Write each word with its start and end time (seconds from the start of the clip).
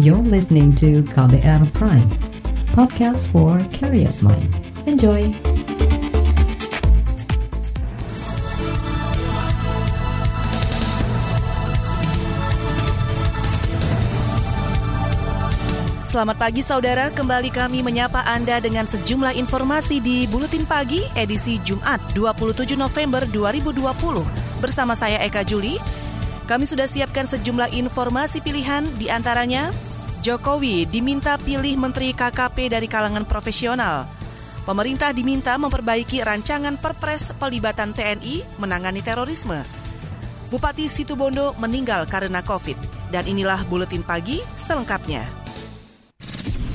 You're 0.00 0.24
listening 0.24 0.72
to 0.80 1.04
KBR 1.12 1.76
Prime, 1.76 2.08
podcast 2.72 3.28
for 3.28 3.60
curious 3.68 4.24
mind. 4.24 4.48
Enjoy! 4.88 5.28
Selamat 16.08 16.40
pagi 16.40 16.64
saudara, 16.64 17.12
kembali 17.12 17.52
kami 17.52 17.84
menyapa 17.84 18.24
Anda 18.24 18.56
dengan 18.64 18.88
sejumlah 18.88 19.36
informasi 19.36 20.00
di 20.00 20.24
Buletin 20.32 20.64
Pagi 20.64 21.04
edisi 21.12 21.60
Jumat 21.60 22.00
27 22.16 22.72
November 22.72 23.28
2020. 23.28 24.64
Bersama 24.64 24.96
saya 24.96 25.20
Eka 25.20 25.44
Juli, 25.44 25.76
kami 26.48 26.64
sudah 26.64 26.88
siapkan 26.88 27.28
sejumlah 27.28 27.76
informasi 27.76 28.40
pilihan 28.40 28.88
di 28.96 29.12
antaranya 29.12 29.89
Jokowi 30.20 30.84
diminta 30.84 31.40
pilih 31.40 31.80
Menteri 31.80 32.12
KKP 32.12 32.68
dari 32.68 32.84
kalangan 32.84 33.24
profesional. 33.24 34.04
Pemerintah 34.68 35.16
diminta 35.16 35.56
memperbaiki 35.56 36.20
rancangan 36.20 36.76
perpres 36.76 37.32
pelibatan 37.40 37.96
TNI 37.96 38.60
menangani 38.60 39.00
terorisme. 39.00 39.64
Bupati 40.52 40.92
Situbondo 40.92 41.56
meninggal 41.56 42.04
karena 42.04 42.44
COVID. 42.44 42.76
Dan 43.08 43.32
inilah 43.32 43.64
Buletin 43.64 44.04
Pagi 44.04 44.44
selengkapnya. 44.60 45.24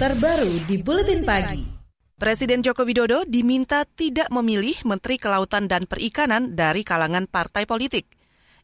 Terbaru 0.02 0.66
di 0.66 0.82
Buletin 0.82 1.22
Pagi. 1.22 1.62
Presiden 2.18 2.66
Joko 2.66 2.82
Widodo 2.82 3.30
diminta 3.30 3.86
tidak 3.86 4.34
memilih 4.34 4.74
Menteri 4.90 5.22
Kelautan 5.22 5.70
dan 5.70 5.86
Perikanan 5.86 6.58
dari 6.58 6.82
kalangan 6.82 7.30
partai 7.30 7.70
politik. 7.70 8.10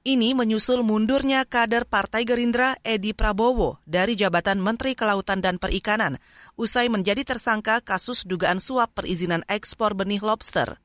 Ini 0.02 0.34
menyusul 0.34 0.82
mundurnya 0.82 1.46
kader 1.46 1.86
Partai 1.86 2.26
Gerindra 2.26 2.74
Edi 2.82 3.14
Prabowo 3.14 3.78
dari 3.86 4.18
jabatan 4.18 4.58
Menteri 4.58 4.98
Kelautan 4.98 5.46
dan 5.46 5.62
Perikanan 5.62 6.18
usai 6.58 6.90
menjadi 6.90 7.22
tersangka 7.22 7.86
kasus 7.86 8.26
dugaan 8.26 8.58
suap 8.58 8.98
perizinan 8.98 9.46
ekspor 9.46 9.94
benih 9.94 10.18
lobster. 10.26 10.82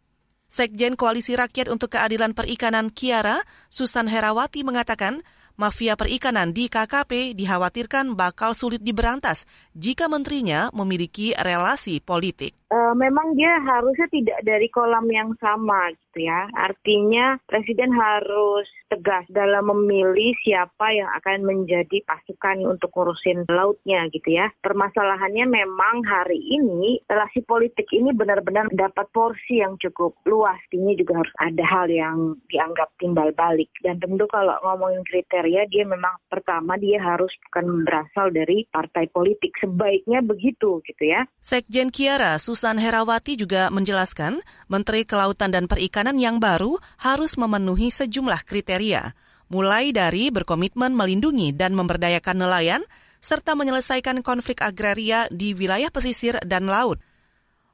Sekjen 0.53 1.01
Koalisi 1.01 1.33
Rakyat 1.33 1.73
untuk 1.73 1.97
Keadilan 1.97 2.37
Perikanan 2.37 2.93
Kiara, 2.93 3.41
Susan 3.73 4.05
Herawati 4.05 4.69
mengatakan, 4.69 5.25
mafia 5.57 5.97
perikanan 5.97 6.53
di 6.53 6.69
KKP 6.69 7.33
dikhawatirkan 7.41 8.21
bakal 8.21 8.53
sulit 8.53 8.85
diberantas 8.85 9.49
jika 9.73 10.13
menterinya 10.13 10.69
memiliki 10.77 11.33
relasi 11.41 12.05
politik. 12.05 12.53
Uh, 12.69 12.93
memang 12.93 13.33
dia 13.33 13.65
harusnya 13.65 14.13
tidak 14.13 14.45
dari 14.45 14.69
kolam 14.69 15.09
yang 15.09 15.33
sama 15.41 15.89
gitu 16.17 16.25
ya. 16.25 16.49
Artinya 16.57 17.37
presiden 17.45 17.93
harus 17.93 18.65
tegas 18.89 19.29
dalam 19.29 19.69
memilih 19.69 20.33
siapa 20.41 20.89
yang 20.97 21.11
akan 21.21 21.45
menjadi 21.45 22.01
pasukan 22.09 22.65
untuk 22.65 22.89
ngurusin 22.97 23.45
lautnya 23.53 24.09
gitu 24.09 24.33
ya. 24.33 24.49
Permasalahannya 24.65 25.45
memang 25.45 26.01
hari 26.09 26.41
ini 26.41 27.05
relasi 27.05 27.45
politik 27.45 27.85
ini 27.93 28.17
benar-benar 28.17 28.73
dapat 28.73 29.05
porsi 29.13 29.61
yang 29.61 29.77
cukup 29.77 30.17
luas. 30.25 30.57
Ini 30.73 30.97
juga 30.97 31.21
harus 31.21 31.35
ada 31.37 31.65
hal 31.69 31.93
yang 31.93 32.41
dianggap 32.49 32.89
timbal 32.97 33.29
balik. 33.37 33.69
Dan 33.85 34.01
tentu 34.01 34.25
kalau 34.33 34.57
ngomongin 34.65 35.05
kriteria 35.05 35.69
dia 35.69 35.85
memang 35.85 36.17
pertama 36.31 36.81
dia 36.81 37.03
harus 37.03 37.31
bukan 37.51 37.85
berasal 37.85 38.33
dari 38.33 38.65
partai 38.71 39.11
politik. 39.11 39.53
Sebaiknya 39.61 40.23
begitu 40.23 40.81
gitu 40.87 41.03
ya. 41.05 41.27
Sekjen 41.43 41.91
Kiara 41.91 42.39
Susan 42.39 42.79
Herawati 42.79 43.35
juga 43.35 43.69
menjelaskan, 43.75 44.41
Menteri 44.71 45.03
Kelautan 45.03 45.51
dan 45.51 45.67
Perikanan 45.67 46.06
yang 46.15 46.39
baru 46.39 46.79
harus 47.03 47.35
memenuhi 47.35 47.91
sejumlah 47.91 48.47
kriteria, 48.47 49.19
mulai 49.51 49.91
dari 49.91 50.31
berkomitmen 50.31 50.95
melindungi 50.95 51.51
dan 51.51 51.75
memberdayakan 51.75 52.47
nelayan, 52.47 52.83
serta 53.19 53.59
menyelesaikan 53.59 54.23
konflik 54.23 54.63
agraria 54.63 55.27
di 55.35 55.59
wilayah 55.59 55.91
pesisir 55.91 56.39
dan 56.47 56.71
laut. 56.71 57.03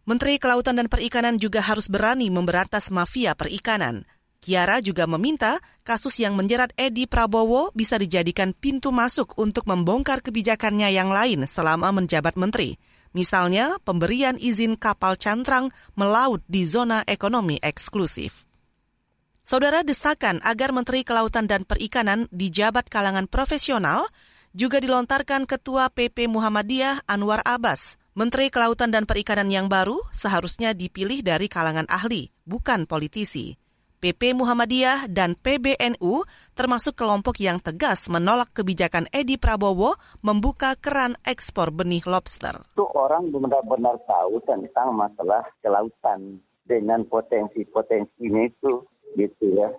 Menteri 0.08 0.40
Kelautan 0.40 0.80
dan 0.80 0.88
Perikanan 0.88 1.36
juga 1.36 1.60
harus 1.60 1.86
berani 1.92 2.32
memberantas 2.32 2.88
mafia 2.88 3.36
perikanan. 3.36 4.08
Kiara 4.42 4.82
juga 4.82 5.06
meminta 5.06 5.62
kasus 5.86 6.18
yang 6.18 6.34
menjerat 6.34 6.74
Edi 6.74 7.06
Prabowo 7.06 7.70
bisa 7.78 7.94
dijadikan 7.94 8.50
pintu 8.50 8.90
masuk 8.90 9.38
untuk 9.38 9.70
membongkar 9.70 10.18
kebijakannya 10.18 10.90
yang 10.90 11.14
lain 11.14 11.46
selama 11.46 11.94
menjabat 11.94 12.34
menteri. 12.34 12.74
Misalnya, 13.12 13.76
pemberian 13.84 14.40
izin 14.40 14.76
kapal 14.76 15.20
cantrang 15.20 15.68
melaut 15.96 16.40
di 16.48 16.64
zona 16.64 17.04
ekonomi 17.04 17.60
eksklusif. 17.60 18.48
Saudara 19.42 19.84
desakan 19.84 20.40
agar 20.46 20.72
Menteri 20.72 21.04
Kelautan 21.04 21.44
dan 21.44 21.68
Perikanan 21.68 22.30
dijabat 22.32 22.88
kalangan 22.88 23.28
profesional 23.28 24.08
juga 24.56 24.80
dilontarkan 24.80 25.48
Ketua 25.48 25.88
PP 25.92 26.28
Muhammadiyah 26.28 27.04
Anwar 27.08 27.44
Abbas. 27.44 28.00
Menteri 28.12 28.52
Kelautan 28.52 28.92
dan 28.92 29.08
Perikanan 29.08 29.48
yang 29.48 29.72
baru 29.72 29.96
seharusnya 30.12 30.76
dipilih 30.76 31.24
dari 31.24 31.48
kalangan 31.48 31.88
ahli, 31.88 32.28
bukan 32.44 32.84
politisi. 32.84 33.61
PP 34.02 34.34
Muhammadiyah 34.34 35.06
dan 35.06 35.38
PBNU 35.38 36.26
termasuk 36.58 36.98
kelompok 36.98 37.38
yang 37.38 37.62
tegas 37.62 38.10
menolak 38.10 38.50
kebijakan 38.50 39.06
Edi 39.14 39.38
Prabowo 39.38 39.94
membuka 40.26 40.74
keran 40.74 41.14
ekspor 41.22 41.70
benih 41.70 42.02
lobster. 42.02 42.66
Itu 42.74 42.82
orang 42.98 43.30
benar-benar 43.30 44.02
tahu 44.02 44.42
tentang 44.42 44.98
masalah 44.98 45.46
kelautan 45.62 46.42
dengan 46.66 47.06
potensi-potensinya 47.06 48.42
itu 48.50 48.82
gitu 49.14 49.46
ya. 49.54 49.70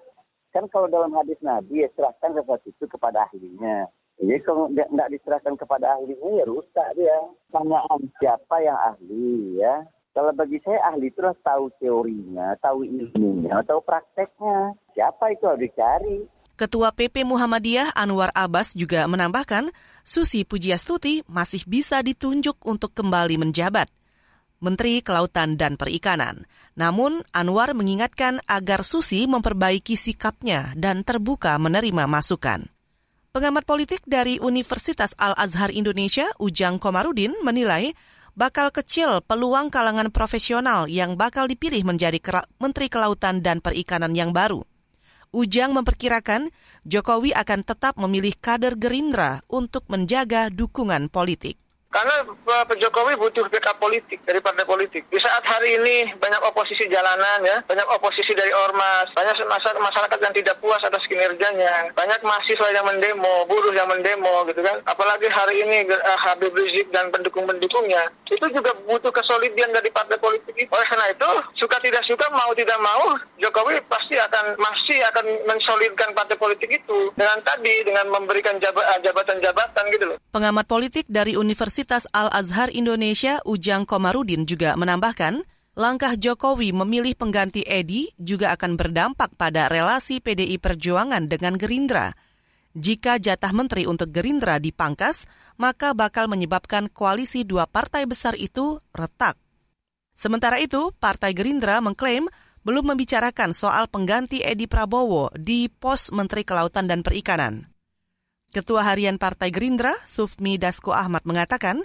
Kan 0.56 0.72
kalau 0.72 0.88
dalam 0.88 1.12
hadis 1.20 1.44
Nabi 1.44 1.84
ya 1.84 1.92
serahkan 1.92 2.32
sesuatu 2.32 2.72
itu 2.72 2.86
kepada 2.88 3.28
ahlinya. 3.28 3.92
Jadi 4.24 4.40
kalau 4.48 4.72
tidak 4.72 5.12
diserahkan 5.12 5.60
kepada 5.60 6.00
ahlinya 6.00 6.30
ya 6.40 6.46
rusak 6.48 6.88
dia. 6.96 7.20
Tanyaan 7.52 8.08
siapa 8.24 8.56
yang 8.64 8.80
ahli 8.80 9.60
ya. 9.60 9.84
Kalau 10.14 10.30
bagi 10.30 10.62
saya 10.62 10.78
ahli 10.94 11.10
itu 11.10 11.26
tahu 11.42 11.74
teorinya, 11.82 12.54
tahu 12.62 12.86
ilmunya, 12.86 13.66
tahu 13.66 13.82
prakteknya. 13.82 14.78
Siapa 14.94 15.34
itu 15.34 15.50
harus 15.50 15.66
dicari. 15.66 16.18
Ketua 16.54 16.94
PP 16.94 17.26
Muhammadiyah 17.26 17.98
Anwar 17.98 18.30
Abbas 18.38 18.78
juga 18.78 19.10
menambahkan, 19.10 19.74
Susi 20.06 20.46
Pujiastuti 20.46 21.26
masih 21.26 21.66
bisa 21.66 22.06
ditunjuk 22.06 22.62
untuk 22.62 22.94
kembali 22.94 23.42
menjabat. 23.42 23.90
Menteri 24.62 25.02
Kelautan 25.02 25.58
dan 25.58 25.82
Perikanan. 25.82 26.46
Namun, 26.78 27.26
Anwar 27.34 27.74
mengingatkan 27.74 28.38
agar 28.46 28.86
Susi 28.86 29.26
memperbaiki 29.26 29.98
sikapnya 29.98 30.78
dan 30.78 31.02
terbuka 31.02 31.58
menerima 31.58 32.06
masukan. 32.06 32.70
Pengamat 33.34 33.66
politik 33.66 34.06
dari 34.06 34.38
Universitas 34.38 35.18
Al-Azhar 35.18 35.74
Indonesia, 35.74 36.30
Ujang 36.38 36.78
Komarudin, 36.78 37.34
menilai 37.42 37.98
bakal 38.34 38.74
kecil 38.74 39.22
peluang 39.26 39.70
kalangan 39.70 40.10
profesional 40.10 40.90
yang 40.90 41.14
bakal 41.18 41.46
dipilih 41.46 41.86
menjadi 41.86 42.18
Menteri 42.58 42.90
Kelautan 42.90 43.46
dan 43.46 43.62
Perikanan 43.62 44.18
yang 44.18 44.34
baru. 44.34 44.66
Ujang 45.34 45.74
memperkirakan 45.74 46.54
Jokowi 46.86 47.34
akan 47.34 47.66
tetap 47.66 47.98
memilih 47.98 48.38
kader 48.38 48.78
Gerindra 48.78 49.42
untuk 49.50 49.90
menjaga 49.90 50.54
dukungan 50.54 51.10
politik. 51.10 51.58
Karena 51.94 52.26
Pak 52.66 52.74
Jokowi 52.82 53.14
butuh 53.22 53.46
backup 53.54 53.78
politik 53.78 54.18
dari 54.26 54.42
partai 54.42 54.66
politik. 54.66 55.06
Di 55.14 55.22
saat 55.22 55.46
hari 55.46 55.78
ini 55.78 56.10
banyak 56.18 56.42
oposisi 56.42 56.90
jalanan 56.90 57.46
ya, 57.46 57.62
banyak 57.70 57.86
oposisi 57.94 58.34
dari 58.34 58.50
ormas, 58.50 59.14
banyak 59.14 59.46
masyarakat 59.78 60.18
yang 60.18 60.34
tidak 60.34 60.58
puas 60.58 60.82
atas 60.82 61.06
kinerjanya, 61.06 61.94
banyak 61.94 62.18
mahasiswa 62.26 62.74
yang 62.74 62.90
mendemo, 62.90 63.46
buruh 63.46 63.70
yang 63.78 63.86
mendemo 63.86 64.42
gitu 64.50 64.66
kan. 64.66 64.82
Apalagi 64.90 65.30
hari 65.30 65.62
ini 65.62 65.86
uh, 65.86 66.18
Habib 66.18 66.58
Rizik 66.58 66.90
dan 66.90 67.14
pendukung-pendukungnya 67.14 68.10
itu 68.34 68.50
juga 68.50 68.74
butuh 68.90 69.14
kesolidian 69.14 69.70
dari 69.70 69.94
partai 69.94 70.18
politik. 70.18 70.66
Oleh 70.74 70.88
karena 70.90 71.06
itu, 71.14 71.30
suka 71.62 71.78
tidak 71.78 72.02
suka, 72.10 72.26
mau 72.34 72.50
tidak 72.58 72.82
mau, 72.82 73.14
Jokowi 73.38 73.78
pasti 73.86 74.18
akan 74.18 74.58
masih 74.58 74.98
akan 75.14 75.26
mensolidkan 75.46 76.10
partai 76.18 76.42
politik 76.42 76.74
itu 76.74 77.14
dengan 77.14 77.38
tadi 77.46 77.86
dengan 77.86 78.10
memberikan 78.10 78.58
eh, 78.58 79.00
jabatan-jabatan 79.06 79.84
gitu 79.94 80.06
loh. 80.10 80.18
Pengamat 80.34 80.66
politik 80.66 81.06
dari 81.06 81.38
Universitas 81.38 81.83
Universitas 81.84 82.08
Al-Azhar 82.16 82.72
Indonesia 82.72 83.44
Ujang 83.44 83.84
Komarudin 83.84 84.48
juga 84.48 84.72
menambahkan, 84.80 85.44
langkah 85.76 86.16
Jokowi 86.16 86.72
memilih 86.72 87.12
pengganti 87.12 87.60
Edi 87.68 88.08
juga 88.16 88.56
akan 88.56 88.80
berdampak 88.80 89.36
pada 89.36 89.68
relasi 89.68 90.24
PDI 90.24 90.64
Perjuangan 90.64 91.28
dengan 91.28 91.60
Gerindra. 91.60 92.16
Jika 92.72 93.20
jatah 93.20 93.52
menteri 93.52 93.84
untuk 93.84 94.16
Gerindra 94.16 94.64
dipangkas, 94.64 95.28
maka 95.60 95.92
bakal 95.92 96.32
menyebabkan 96.32 96.88
koalisi 96.88 97.44
dua 97.44 97.68
partai 97.68 98.08
besar 98.08 98.40
itu 98.40 98.80
retak. 98.96 99.36
Sementara 100.16 100.64
itu, 100.64 100.96
Partai 101.04 101.36
Gerindra 101.36 101.84
mengklaim 101.84 102.32
belum 102.64 102.96
membicarakan 102.96 103.52
soal 103.52 103.92
pengganti 103.92 104.40
Edi 104.40 104.72
Prabowo 104.72 105.36
di 105.36 105.68
pos 105.68 106.16
Menteri 106.16 106.48
Kelautan 106.48 106.88
dan 106.88 107.04
Perikanan. 107.04 107.73
Ketua 108.54 108.86
Harian 108.86 109.18
Partai 109.18 109.50
Gerindra, 109.50 109.98
Sufmi 110.06 110.62
Dasko 110.62 110.94
Ahmad 110.94 111.26
mengatakan, 111.26 111.82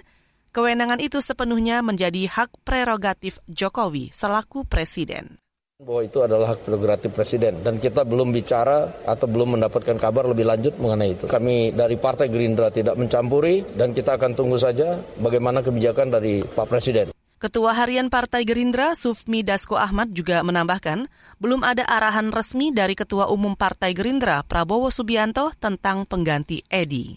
kewenangan 0.53 1.01
itu 1.01 1.17
sepenuhnya 1.17 1.81
menjadi 1.81 2.29
hak 2.29 2.61
prerogatif 2.61 3.41
Jokowi 3.49 4.13
selaku 4.13 4.69
presiden. 4.69 5.41
bahwa 5.79 6.03
itu 6.03 6.19
adalah 6.19 6.53
hak 6.53 6.67
prerogatif 6.67 7.09
presiden 7.15 7.63
dan 7.63 7.79
kita 7.79 8.03
belum 8.03 8.35
bicara 8.35 9.01
atau 9.07 9.25
belum 9.31 9.55
mendapatkan 9.55 9.95
kabar 9.95 10.27
lebih 10.27 10.45
lanjut 10.45 10.75
mengenai 10.75 11.15
itu. 11.15 11.25
Kami 11.25 11.71
dari 11.73 11.95
Partai 11.95 12.27
Gerindra 12.27 12.67
tidak 12.67 12.99
mencampuri 12.99 13.63
dan 13.79 13.95
kita 13.95 14.19
akan 14.19 14.35
tunggu 14.35 14.59
saja 14.59 14.99
bagaimana 15.23 15.63
kebijakan 15.63 16.11
dari 16.11 16.43
Pak 16.43 16.67
Presiden. 16.67 17.09
Ketua 17.39 17.71
Harian 17.71 18.11
Partai 18.11 18.43
Gerindra 18.43 18.99
Sufmi 18.99 19.47
Dasko 19.47 19.79
Ahmad 19.79 20.11
juga 20.11 20.43
menambahkan, 20.43 21.07
belum 21.39 21.63
ada 21.63 21.87
arahan 21.87 22.35
resmi 22.35 22.75
dari 22.75 22.99
Ketua 22.99 23.31
Umum 23.31 23.55
Partai 23.55 23.95
Gerindra 23.95 24.43
Prabowo 24.43 24.91
Subianto 24.91 25.55
tentang 25.55 26.03
pengganti 26.03 26.67
Edi. 26.67 27.15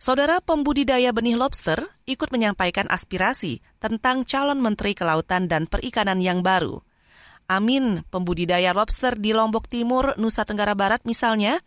Saudara 0.00 0.40
pembudidaya 0.40 1.12
benih 1.12 1.36
lobster 1.36 1.84
ikut 2.08 2.32
menyampaikan 2.32 2.88
aspirasi 2.88 3.60
tentang 3.76 4.24
calon 4.24 4.64
Menteri 4.64 4.96
Kelautan 4.96 5.44
dan 5.44 5.68
Perikanan 5.68 6.24
yang 6.24 6.40
baru– 6.40 6.80
Amin, 7.52 8.00
pembudidaya 8.08 8.72
lobster 8.72 9.18
di 9.18 9.36
Lombok 9.36 9.68
Timur, 9.68 10.16
Nusa 10.16 10.48
Tenggara 10.48 10.72
Barat 10.72 11.04
misalnya, 11.04 11.60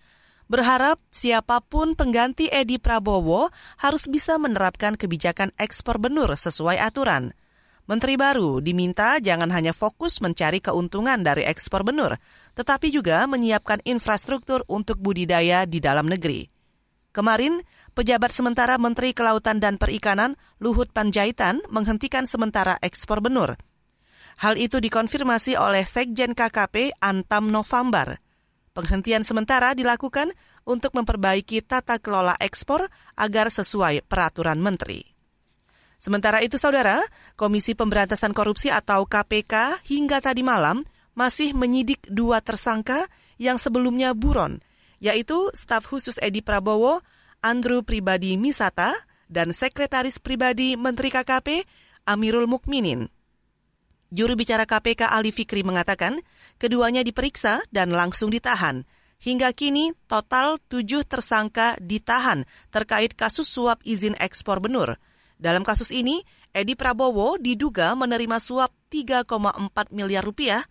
berharap 0.51 1.01
siapa 1.09 1.61
pun 1.63 1.93
pengganti 1.93 2.49
Edi 2.51 2.77
Prabowo 2.77 3.49
harus 3.81 4.05
bisa 4.05 4.35
menerapkan 4.37 4.99
kebijakan 4.99 5.53
ekspor 5.57 5.97
benur 5.97 6.33
sesuai 6.33 6.79
aturan. 6.81 7.33
Menteri 7.85 8.17
baru 8.17 8.65
diminta 8.65 9.21
jangan 9.21 9.53
hanya 9.53 9.69
fokus 9.69 10.17
mencari 10.17 10.57
keuntungan 10.57 11.21
dari 11.21 11.45
ekspor 11.45 11.85
benur, 11.85 12.17
tetapi 12.57 12.89
juga 12.89 13.21
menyiapkan 13.29 13.85
infrastruktur 13.85 14.65
untuk 14.65 14.97
budidaya 14.97 15.69
di 15.69 15.77
dalam 15.77 16.09
negeri. 16.09 16.49
Kemarin, 17.13 17.61
pejabat 17.93 18.33
sementara 18.33 18.81
Menteri 18.81 19.13
Kelautan 19.13 19.61
dan 19.61 19.77
Perikanan 19.77 20.33
Luhut 20.57 20.89
Panjaitan 20.89 21.61
menghentikan 21.69 22.25
sementara 22.25 22.81
ekspor 22.81 23.21
benur– 23.21 23.53
Hal 24.35 24.59
itu 24.59 24.83
dikonfirmasi 24.83 25.55
oleh 25.55 25.87
Sekjen 25.87 26.35
KKP 26.35 26.99
Antam 26.99 27.47
November. 27.47 28.19
Penghentian 28.75 29.23
sementara 29.23 29.71
dilakukan 29.71 30.35
untuk 30.67 30.91
memperbaiki 30.99 31.63
tata 31.63 31.95
kelola 31.95 32.35
ekspor 32.43 32.91
agar 33.15 33.47
sesuai 33.47 34.03
peraturan 34.03 34.59
menteri. 34.59 35.15
Sementara 35.95 36.43
itu, 36.43 36.59
saudara, 36.59 36.99
Komisi 37.39 37.71
Pemberantasan 37.71 38.35
Korupsi 38.35 38.67
atau 38.67 39.07
KPK 39.07 39.79
hingga 39.87 40.19
tadi 40.19 40.43
malam 40.43 40.83
masih 41.15 41.55
menyidik 41.55 42.03
dua 42.11 42.43
tersangka 42.43 43.07
yang 43.39 43.55
sebelumnya 43.55 44.11
buron, 44.11 44.59
yaitu 44.99 45.47
staf 45.55 45.87
khusus 45.87 46.19
Edi 46.19 46.43
Prabowo, 46.43 46.99
Andrew 47.39 47.79
Pribadi 47.79 48.35
Misata, 48.35 48.91
dan 49.31 49.55
Sekretaris 49.55 50.19
Pribadi 50.19 50.75
Menteri 50.75 51.15
KKP, 51.15 51.63
Amirul 52.03 52.51
Mukminin. 52.51 53.14
Juru 54.15 54.39
bicara 54.39 54.63
KPK 54.63 55.11
Ali 55.11 55.35
Fikri 55.35 55.59
mengatakan, 55.67 56.23
keduanya 56.55 57.03
diperiksa 57.03 57.59
dan 57.75 57.91
langsung 57.91 58.31
ditahan. 58.31 58.87
Hingga 59.19 59.51
kini, 59.51 59.91
total 60.07 60.55
tujuh 60.71 61.03
tersangka 61.03 61.75
ditahan 61.83 62.47
terkait 62.71 63.11
kasus 63.11 63.51
suap 63.51 63.83
izin 63.83 64.15
ekspor 64.15 64.63
benur. 64.63 64.95
Dalam 65.35 65.67
kasus 65.67 65.91
ini, 65.91 66.23
Edi 66.55 66.79
Prabowo 66.79 67.35
diduga 67.35 67.91
menerima 67.99 68.39
suap 68.39 68.71
3,4 68.87 69.91
miliar 69.91 70.23
rupiah 70.23 70.63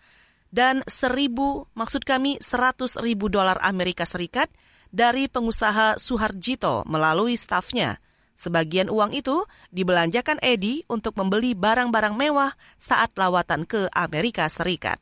dan 0.48 0.80
seribu, 0.88 1.68
maksud 1.76 2.08
kami 2.08 2.40
100 2.40 2.96
ribu 3.04 3.28
dolar 3.28 3.60
Amerika 3.60 4.08
Serikat 4.08 4.48
dari 4.88 5.28
pengusaha 5.28 6.00
Suharjito 6.00 6.88
melalui 6.88 7.36
stafnya. 7.36 8.00
Sebagian 8.34 8.90
uang 8.90 9.14
itu 9.14 9.46
dibelanjakan 9.70 10.42
Edi 10.42 10.82
untuk 10.90 11.14
membeli 11.16 11.54
barang-barang 11.54 12.14
mewah 12.18 12.52
saat 12.76 13.14
lawatan 13.14 13.64
ke 13.64 13.86
Amerika 13.94 14.50
Serikat. 14.50 14.98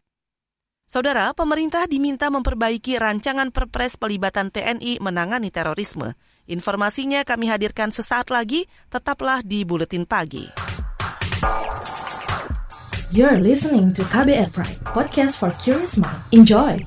Saudara, 0.85 1.33
pemerintah 1.33 1.89
diminta 1.89 2.29
memperbaiki 2.29 3.01
rancangan 3.01 3.49
perpres 3.49 3.97
pelibatan 3.97 4.53
TNI 4.53 5.01
menangani 5.01 5.49
terorisme. 5.49 6.13
Informasinya 6.45 7.25
kami 7.25 7.49
hadirkan 7.49 7.89
sesaat 7.89 8.29
lagi, 8.29 8.69
tetaplah 8.93 9.41
di 9.41 9.65
Buletin 9.65 10.05
Pagi. 10.05 10.53
You're 13.13 13.41
listening 13.41 13.97
to 13.97 14.05
KBR 14.05 14.53
Pride, 14.53 14.81
podcast 14.85 15.41
for 15.41 15.53
curious 15.57 15.97
mind. 15.97 16.21
Enjoy! 16.33 16.81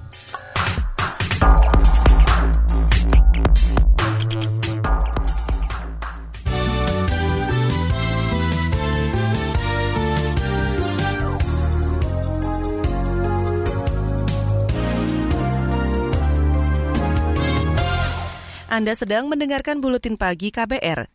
Anda 18.76 18.92
sedang 18.92 19.32
mendengarkan 19.32 19.80
Buletin 19.80 20.20
Pagi 20.20 20.52
KBR. 20.52 21.08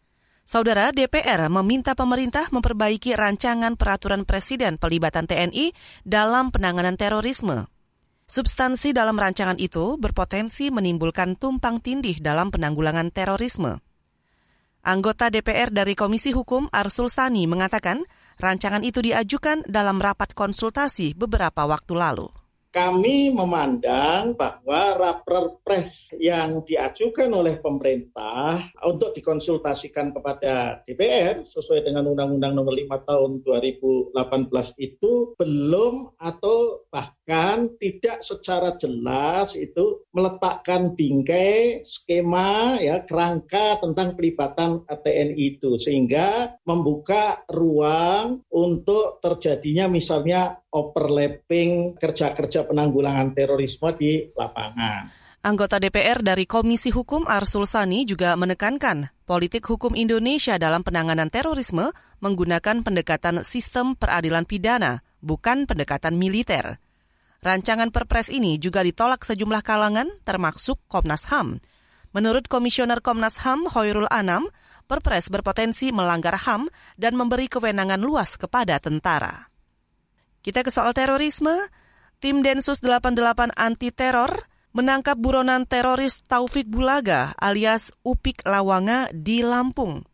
Saudara 0.48 0.96
DPR 0.96 1.44
meminta 1.52 1.92
pemerintah 1.92 2.48
memperbaiki 2.48 3.12
rancangan 3.12 3.76
peraturan 3.76 4.24
presiden 4.24 4.80
pelibatan 4.80 5.28
TNI 5.28 5.76
dalam 6.00 6.48
penanganan 6.56 6.96
terorisme. 6.96 7.68
Substansi 8.24 8.96
dalam 8.96 9.20
rancangan 9.20 9.60
itu 9.60 10.00
berpotensi 10.00 10.72
menimbulkan 10.72 11.36
tumpang 11.36 11.84
tindih 11.84 12.16
dalam 12.24 12.48
penanggulangan 12.48 13.12
terorisme. 13.12 13.84
Anggota 14.80 15.28
DPR 15.28 15.68
dari 15.68 15.92
Komisi 15.92 16.32
Hukum 16.32 16.64
Arsul 16.72 17.12
Sani 17.12 17.44
mengatakan 17.44 18.00
rancangan 18.40 18.80
itu 18.80 19.04
diajukan 19.04 19.68
dalam 19.68 20.00
rapat 20.00 20.32
konsultasi 20.32 21.12
beberapa 21.12 21.68
waktu 21.68 21.92
lalu 21.92 22.39
kami 22.70 23.34
memandang 23.34 24.38
bahwa 24.38 24.94
raperpres 24.94 26.06
yang 26.14 26.62
diajukan 26.62 27.26
oleh 27.34 27.58
pemerintah 27.58 28.62
untuk 28.86 29.10
dikonsultasikan 29.10 30.14
kepada 30.14 30.78
DPR 30.86 31.42
sesuai 31.42 31.82
dengan 31.82 32.06
Undang-Undang 32.14 32.54
Nomor 32.54 32.74
5 32.78 33.10
Tahun 33.10 33.30
2018 33.42 34.86
itu 34.86 35.34
belum 35.34 36.14
atau 36.14 36.86
bahkan 37.30 37.78
tidak 37.78 38.26
secara 38.26 38.74
jelas 38.74 39.54
itu 39.54 40.02
meletakkan 40.10 40.98
bingkai 40.98 41.78
skema 41.86 42.82
ya 42.82 43.06
kerangka 43.06 43.78
tentang 43.78 44.18
pelibatan 44.18 44.82
TNI 44.82 45.38
itu 45.38 45.78
sehingga 45.78 46.58
membuka 46.66 47.46
ruang 47.46 48.42
untuk 48.50 49.22
terjadinya 49.22 49.86
misalnya 49.86 50.58
overlapping 50.74 51.94
kerja-kerja 52.02 52.66
penanggulangan 52.66 53.30
terorisme 53.30 53.94
di 53.94 54.26
lapangan. 54.34 55.14
Anggota 55.46 55.78
DPR 55.78 56.26
dari 56.26 56.50
Komisi 56.50 56.90
Hukum 56.90 57.30
Arsul 57.30 57.70
Sani 57.70 58.10
juga 58.10 58.34
menekankan 58.34 59.06
politik 59.22 59.70
hukum 59.70 59.94
Indonesia 59.94 60.58
dalam 60.58 60.82
penanganan 60.82 61.30
terorisme 61.30 61.94
menggunakan 62.18 62.82
pendekatan 62.82 63.46
sistem 63.46 63.94
peradilan 63.94 64.50
pidana, 64.50 65.06
bukan 65.22 65.70
pendekatan 65.70 66.18
militer. 66.18 66.82
Rancangan 67.40 67.88
perpres 67.88 68.28
ini 68.28 68.60
juga 68.60 68.84
ditolak 68.84 69.24
sejumlah 69.24 69.64
kalangan 69.64 70.12
termasuk 70.28 70.76
Komnas 70.92 71.24
HAM. 71.32 71.56
Menurut 72.12 72.44
Komisioner 72.52 73.00
Komnas 73.00 73.40
HAM 73.40 73.64
Hoirul 73.72 74.04
Anam, 74.12 74.44
perpres 74.84 75.32
berpotensi 75.32 75.88
melanggar 75.88 76.36
HAM 76.36 76.68
dan 77.00 77.16
memberi 77.16 77.48
kewenangan 77.48 78.04
luas 78.04 78.36
kepada 78.36 78.76
tentara. 78.76 79.48
Kita 80.44 80.60
ke 80.60 80.68
soal 80.68 80.92
terorisme. 80.92 81.52
Tim 82.20 82.44
Densus 82.44 82.84
88 82.84 83.56
Anti 83.56 83.88
Teror 83.96 84.44
menangkap 84.76 85.16
buronan 85.16 85.64
teroris 85.64 86.20
Taufik 86.20 86.68
Bulaga 86.68 87.32
alias 87.40 87.96
Upik 88.04 88.44
Lawanga 88.44 89.08
di 89.16 89.40
Lampung. 89.40 90.04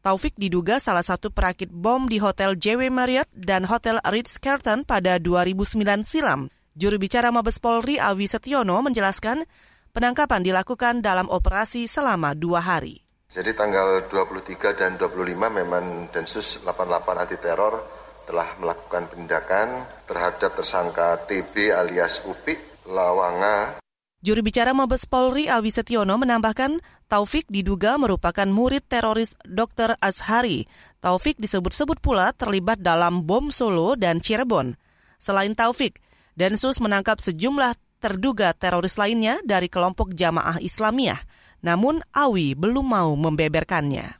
Taufik 0.00 0.32
diduga 0.40 0.80
salah 0.80 1.04
satu 1.04 1.28
perakit 1.28 1.68
bom 1.68 2.08
di 2.08 2.16
Hotel 2.16 2.56
JW 2.56 2.88
Marriott 2.88 3.28
dan 3.36 3.68
Hotel 3.68 4.00
Ritz-Carlton 4.00 4.88
pada 4.88 5.20
2009 5.20 6.08
silam. 6.08 6.48
Juru 6.80 6.96
bicara 6.96 7.28
Mabes 7.28 7.60
Polri 7.60 8.00
Awi 8.00 8.24
Setiono 8.24 8.80
menjelaskan 8.80 9.44
penangkapan 9.92 10.40
dilakukan 10.40 11.04
dalam 11.04 11.28
operasi 11.28 11.84
selama 11.84 12.32
dua 12.32 12.64
hari. 12.64 13.04
Jadi 13.28 13.52
tanggal 13.52 14.08
23 14.08 14.80
dan 14.80 14.96
25 14.96 15.60
memang 15.60 16.08
Densus 16.08 16.56
88 16.64 17.20
anti 17.20 17.36
teror 17.36 17.84
telah 18.24 18.48
melakukan 18.56 19.12
penindakan 19.12 19.84
terhadap 20.08 20.56
tersangka 20.56 21.20
TB 21.28 21.68
alias 21.68 22.24
Upik 22.24 22.88
Lawanga. 22.88 23.76
Juru 24.24 24.40
bicara 24.40 24.72
Mabes 24.72 25.04
Polri 25.04 25.52
Awi 25.52 25.68
Setiono 25.68 26.16
menambahkan 26.16 26.80
Taufik 27.12 27.44
diduga 27.52 28.00
merupakan 28.00 28.48
murid 28.48 28.88
teroris 28.88 29.36
Dr. 29.44 30.00
Azhari. 30.00 30.64
Taufik 31.04 31.36
disebut-sebut 31.36 32.00
pula 32.00 32.32
terlibat 32.32 32.80
dalam 32.80 33.28
bom 33.28 33.52
Solo 33.52 34.00
dan 34.00 34.24
Cirebon. 34.24 34.80
Selain 35.20 35.52
Taufik, 35.52 36.00
Densus 36.40 36.80
menangkap 36.80 37.20
sejumlah 37.20 37.76
terduga 38.00 38.56
teroris 38.56 38.96
lainnya 38.96 39.36
dari 39.44 39.68
kelompok 39.68 40.16
jamaah 40.16 40.56
Islamiyah. 40.56 41.20
Namun 41.60 42.00
Awi 42.16 42.56
belum 42.56 42.88
mau 42.96 43.12
membeberkannya. 43.12 44.16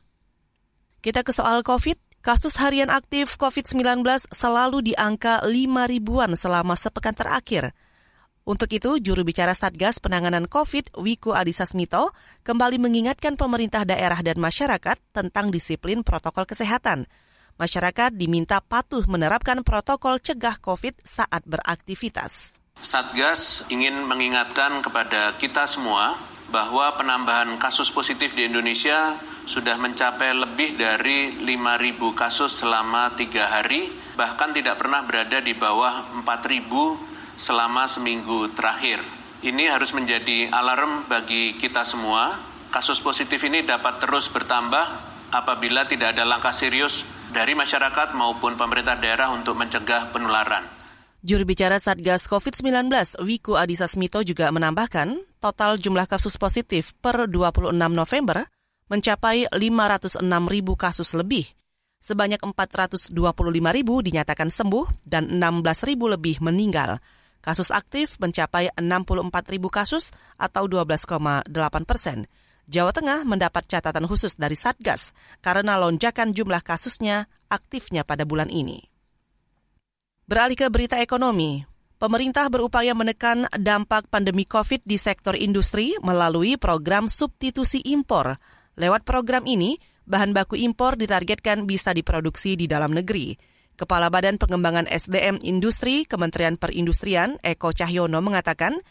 Kita 1.01 1.25
ke 1.25 1.33
soal 1.33 1.65
COVID. 1.65 1.97
Kasus 2.21 2.61
harian 2.61 2.93
aktif 2.93 3.33
COVID-19 3.41 4.05
selalu 4.29 4.85
di 4.85 4.93
angka 4.93 5.41
5 5.41 5.49
ribuan 5.89 6.29
selama 6.37 6.77
sepekan 6.77 7.17
terakhir. 7.17 7.73
Untuk 8.45 8.69
itu, 8.69 9.01
juru 9.01 9.25
bicara 9.25 9.57
Satgas 9.57 9.97
Penanganan 9.97 10.45
COVID, 10.45 11.01
Wiku 11.01 11.33
Adhisa 11.33 11.65
Smito, 11.65 12.13
kembali 12.45 12.77
mengingatkan 12.77 13.33
pemerintah 13.33 13.89
daerah 13.89 14.21
dan 14.21 14.37
masyarakat 14.37 15.01
tentang 15.09 15.49
disiplin 15.49 16.05
protokol 16.05 16.45
kesehatan. 16.45 17.09
Masyarakat 17.59 18.15
diminta 18.15 18.59
patuh 18.59 19.03
menerapkan 19.07 19.59
protokol 19.65 20.19
cegah 20.19 20.59
COVID 20.61 20.99
saat 21.03 21.43
beraktivitas. 21.43 22.55
Satgas 22.81 23.69
ingin 23.69 23.93
mengingatkan 24.07 24.81
kepada 24.81 25.37
kita 25.37 25.69
semua 25.69 26.17
bahwa 26.51 26.91
penambahan 26.99 27.55
kasus 27.61 27.87
positif 27.93 28.35
di 28.35 28.49
Indonesia 28.51 29.15
sudah 29.47 29.79
mencapai 29.79 30.35
lebih 30.35 30.77
dari 30.77 31.33
5.000 31.41 31.97
kasus 32.13 32.61
selama 32.61 33.15
tiga 33.17 33.47
hari, 33.49 33.89
bahkan 34.13 34.53
tidak 34.53 34.77
pernah 34.77 35.01
berada 35.01 35.41
di 35.41 35.55
bawah 35.57 36.13
4.000 36.21 36.67
selama 37.39 37.89
seminggu 37.89 38.51
terakhir. 38.53 39.01
Ini 39.41 39.73
harus 39.73 39.97
menjadi 39.97 40.53
alarm 40.53 41.09
bagi 41.09 41.57
kita 41.57 41.81
semua. 41.81 42.37
Kasus 42.69 43.01
positif 43.01 43.41
ini 43.41 43.65
dapat 43.65 43.97
terus 43.97 44.29
bertambah 44.29 44.85
apabila 45.33 45.89
tidak 45.89 46.13
ada 46.13 46.23
langkah 46.27 46.53
serius 46.53 47.03
dari 47.31 47.55
masyarakat 47.55 48.13
maupun 48.13 48.59
pemerintah 48.59 48.99
daerah 48.99 49.31
untuk 49.31 49.55
mencegah 49.55 50.11
penularan. 50.11 50.67
Juru 51.21 51.45
bicara 51.45 51.77
Satgas 51.77 52.25
COVID-19 52.25 52.91
Wiku 53.21 53.53
Adhisa 53.53 53.85
Smito 53.85 54.25
juga 54.25 54.49
menambahkan 54.49 55.15
total 55.37 55.77
jumlah 55.77 56.09
kasus 56.09 56.35
positif 56.35 56.97
per 56.97 57.29
26 57.29 57.71
November 57.73 58.49
mencapai 58.91 59.47
506 59.53 60.19
ribu 60.49 60.73
kasus 60.75 61.15
lebih. 61.15 61.47
Sebanyak 62.01 62.41
425 62.41 63.13
ribu 63.77 64.01
dinyatakan 64.01 64.49
sembuh 64.49 65.05
dan 65.05 65.29
16 65.29 65.87
ribu 65.87 66.09
lebih 66.09 66.41
meninggal. 66.41 66.97
Kasus 67.41 67.69
aktif 67.69 68.17
mencapai 68.17 68.73
64 68.73 69.53
ribu 69.53 69.69
kasus 69.69 70.09
atau 70.41 70.65
12,8 70.65 71.45
persen. 71.85 72.25
Jawa 72.69 72.93
Tengah 72.93 73.25
mendapat 73.25 73.65
catatan 73.65 74.05
khusus 74.05 74.37
dari 74.37 74.53
Satgas 74.57 75.15
karena 75.41 75.79
lonjakan 75.81 76.35
jumlah 76.35 76.61
kasusnya 76.61 77.31
aktifnya 77.49 78.05
pada 78.05 78.27
bulan 78.27 78.51
ini. 78.53 78.91
Beralih 80.29 80.55
ke 80.55 80.67
berita 80.71 81.01
ekonomi. 81.03 81.67
Pemerintah 82.01 82.49
berupaya 82.49 82.97
menekan 82.97 83.45
dampak 83.53 84.09
pandemi 84.09 84.41
COVID 84.47 84.81
di 84.87 84.97
sektor 84.97 85.37
industri 85.37 85.93
melalui 86.01 86.57
program 86.57 87.05
substitusi 87.05 87.83
impor. 87.85 88.41
Lewat 88.73 89.05
program 89.05 89.45
ini, 89.45 89.77
bahan 90.09 90.33
baku 90.33 90.57
impor 90.57 90.97
ditargetkan 90.97 91.69
bisa 91.69 91.93
diproduksi 91.93 92.57
di 92.57 92.65
dalam 92.65 92.95
negeri. 92.95 93.37
Kepala 93.77 94.09
Badan 94.09 94.41
Pengembangan 94.41 94.89
SDM 94.89 95.41
Industri 95.45 96.05
Kementerian 96.09 96.57
Perindustrian 96.57 97.37
Eko 97.45 97.69
Cahyono 97.69 98.21
mengatakan, 98.21 98.81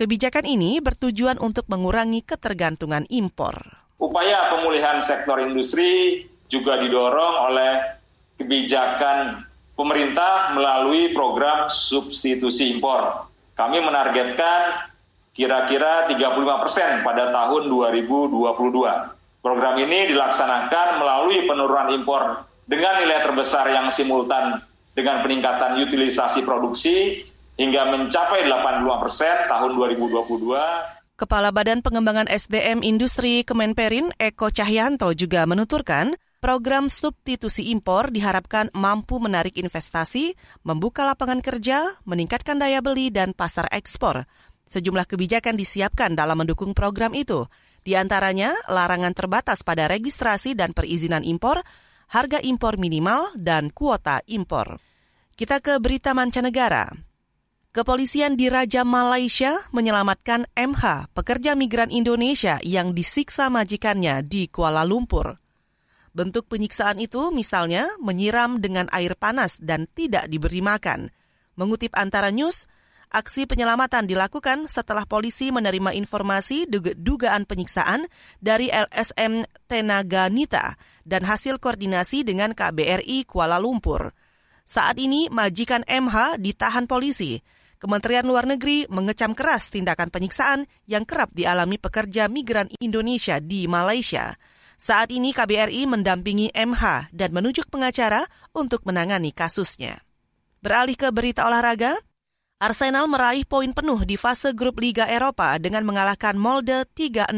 kebijakan 0.00 0.48
ini 0.48 0.80
bertujuan 0.80 1.36
untuk 1.44 1.68
mengurangi 1.68 2.24
ketergantungan 2.24 3.04
impor. 3.12 3.52
Upaya 4.00 4.48
pemulihan 4.48 4.96
sektor 5.04 5.36
industri 5.44 6.24
juga 6.48 6.80
didorong 6.80 7.52
oleh 7.52 8.00
kebijakan 8.40 9.44
pemerintah 9.76 10.56
melalui 10.56 11.12
program 11.12 11.68
substitusi 11.68 12.72
impor. 12.72 13.28
Kami 13.52 13.76
menargetkan 13.84 14.88
kira-kira 15.36 16.08
35 16.08 16.62
persen 16.64 17.04
pada 17.04 17.28
tahun 17.28 17.68
2022. 17.68 19.44
Program 19.44 19.76
ini 19.84 20.08
dilaksanakan 20.16 20.96
melalui 20.96 21.44
penurunan 21.44 21.92
impor 21.92 22.48
dengan 22.64 23.04
nilai 23.04 23.20
terbesar 23.20 23.68
yang 23.68 23.92
simultan 23.92 24.64
dengan 24.96 25.20
peningkatan 25.20 25.76
utilisasi 25.84 26.40
produksi 26.48 27.24
hingga 27.56 27.82
mencapai 27.90 28.46
85 28.46 29.02
persen 29.02 29.34
tahun 29.48 29.70
2022. 29.74 31.16
Kepala 31.16 31.52
Badan 31.52 31.84
Pengembangan 31.84 32.28
SDM 32.30 32.80
Industri 32.84 33.44
Kemenperin 33.44 34.12
Eko 34.16 34.48
Cahyanto 34.48 35.12
juga 35.12 35.44
menuturkan 35.44 36.16
Program 36.40 36.88
substitusi 36.88 37.68
impor 37.68 38.08
diharapkan 38.08 38.72
mampu 38.72 39.20
menarik 39.20 39.60
investasi, 39.60 40.32
membuka 40.64 41.04
lapangan 41.04 41.44
kerja, 41.44 42.00
meningkatkan 42.08 42.56
daya 42.56 42.80
beli 42.80 43.12
dan 43.12 43.36
pasar 43.36 43.68
ekspor. 43.68 44.24
Sejumlah 44.64 45.04
kebijakan 45.04 45.52
disiapkan 45.52 46.16
dalam 46.16 46.40
mendukung 46.40 46.72
program 46.72 47.12
itu. 47.12 47.44
Di 47.84 47.92
antaranya, 47.92 48.56
larangan 48.72 49.12
terbatas 49.12 49.60
pada 49.60 49.84
registrasi 49.84 50.56
dan 50.56 50.72
perizinan 50.72 51.28
impor, 51.28 51.60
harga 52.08 52.40
impor 52.40 52.80
minimal, 52.80 53.36
dan 53.36 53.68
kuota 53.68 54.24
impor. 54.24 54.80
Kita 55.36 55.60
ke 55.60 55.76
berita 55.76 56.16
mancanegara. 56.16 56.88
Kepolisian 57.70 58.34
di 58.34 58.50
Raja 58.50 58.82
Malaysia 58.82 59.54
menyelamatkan 59.70 60.42
MH, 60.58 61.14
pekerja 61.14 61.54
migran 61.54 61.86
Indonesia 61.94 62.58
yang 62.66 62.98
disiksa 62.98 63.46
majikannya 63.46 64.26
di 64.26 64.50
Kuala 64.50 64.82
Lumpur. 64.82 65.38
Bentuk 66.10 66.50
penyiksaan 66.50 66.98
itu 66.98 67.30
misalnya 67.30 67.86
menyiram 68.02 68.58
dengan 68.58 68.90
air 68.90 69.14
panas 69.14 69.54
dan 69.62 69.86
tidak 69.86 70.26
diberi 70.26 70.58
makan. 70.58 71.14
Mengutip 71.54 71.94
antara 71.94 72.34
news, 72.34 72.66
aksi 73.06 73.46
penyelamatan 73.46 74.10
dilakukan 74.10 74.66
setelah 74.66 75.06
polisi 75.06 75.54
menerima 75.54 75.94
informasi 75.94 76.66
dugaan 76.98 77.46
penyiksaan 77.46 78.10
dari 78.42 78.66
LSM 78.66 79.46
Tenaga 79.70 80.26
Nita 80.26 80.74
dan 81.06 81.22
hasil 81.22 81.62
koordinasi 81.62 82.26
dengan 82.26 82.50
KBRI 82.50 83.30
Kuala 83.30 83.62
Lumpur. 83.62 84.10
Saat 84.66 84.98
ini 84.98 85.30
majikan 85.30 85.86
MH 85.86 86.42
ditahan 86.42 86.90
polisi. 86.90 87.59
Kementerian 87.80 88.28
Luar 88.28 88.44
Negeri 88.44 88.84
mengecam 88.92 89.32
keras 89.32 89.72
tindakan 89.72 90.12
penyiksaan 90.12 90.68
yang 90.84 91.08
kerap 91.08 91.32
dialami 91.32 91.80
pekerja 91.80 92.28
migran 92.28 92.68
Indonesia 92.76 93.40
di 93.40 93.64
Malaysia. 93.64 94.36
Saat 94.76 95.08
ini 95.08 95.32
KBRI 95.32 95.88
mendampingi 95.88 96.52
MH 96.52 97.08
dan 97.16 97.32
menunjuk 97.32 97.72
pengacara 97.72 98.28
untuk 98.52 98.84
menangani 98.84 99.32
kasusnya. 99.32 99.96
Beralih 100.60 100.92
ke 100.92 101.08
berita 101.08 101.48
olahraga, 101.48 101.96
Arsenal 102.60 103.08
meraih 103.08 103.48
poin 103.48 103.72
penuh 103.72 104.04
di 104.04 104.20
fase 104.20 104.52
grup 104.52 104.76
Liga 104.76 105.08
Eropa 105.08 105.56
dengan 105.56 105.80
mengalahkan 105.88 106.36
Molde 106.36 106.84
3-0. 106.92 107.32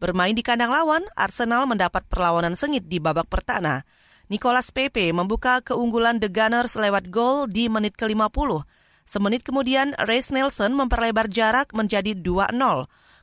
Bermain 0.00 0.32
di 0.32 0.40
kandang 0.40 0.72
lawan, 0.72 1.04
Arsenal 1.12 1.68
mendapat 1.68 2.08
perlawanan 2.08 2.56
sengit 2.56 2.88
di 2.88 2.96
babak 2.96 3.28
pertama. 3.28 3.84
Nicolas 4.32 4.72
Pepe 4.72 5.12
membuka 5.12 5.60
keunggulan 5.60 6.16
The 6.16 6.32
Gunners 6.32 6.80
lewat 6.80 7.12
gol 7.12 7.44
di 7.52 7.68
menit 7.68 8.00
ke-50. 8.00 8.64
Semenit 9.06 9.46
kemudian, 9.46 9.94
Reece 10.02 10.34
Nelson 10.34 10.74
memperlebar 10.74 11.30
jarak 11.30 11.70
menjadi 11.78 12.18
2-0. 12.18 12.52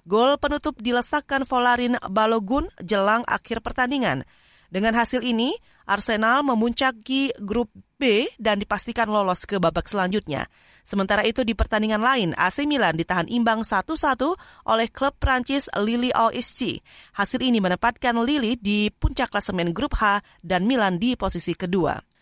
Gol 0.07 0.31
penutup 0.39 0.79
dilesakkan 0.79 1.43
Volarin 1.43 1.99
Balogun 2.07 2.71
jelang 2.79 3.27
akhir 3.27 3.59
pertandingan. 3.59 4.23
Dengan 4.73 4.97
hasil 4.97 5.21
ini, 5.21 5.53
Arsenal 5.85 6.41
memuncaki 6.41 7.35
grup 7.43 7.69
B 8.01 8.25
dan 8.41 8.57
dipastikan 8.57 9.05
lolos 9.05 9.45
ke 9.45 9.61
babak 9.61 9.85
selanjutnya. 9.85 10.49
Sementara 10.81 11.21
itu 11.27 11.45
di 11.45 11.53
pertandingan 11.53 12.01
lain, 12.01 12.33
AC 12.33 12.65
Milan 12.65 12.97
ditahan 12.97 13.29
imbang 13.29 13.61
1-1 13.61 13.93
oleh 14.65 14.87
klub 14.89 15.13
Prancis 15.21 15.69
Lille 15.77 16.09
OSC. 16.09 16.81
Hasil 17.13 17.45
ini 17.45 17.61
menempatkan 17.61 18.17
Lille 18.25 18.57
di 18.57 18.89
puncak 18.89 19.29
klasemen 19.29 19.75
grup 19.77 19.93
H 19.99 20.25
dan 20.41 20.65
Milan 20.65 20.97
di 20.97 21.13
posisi 21.13 21.53
kedua. 21.53 22.12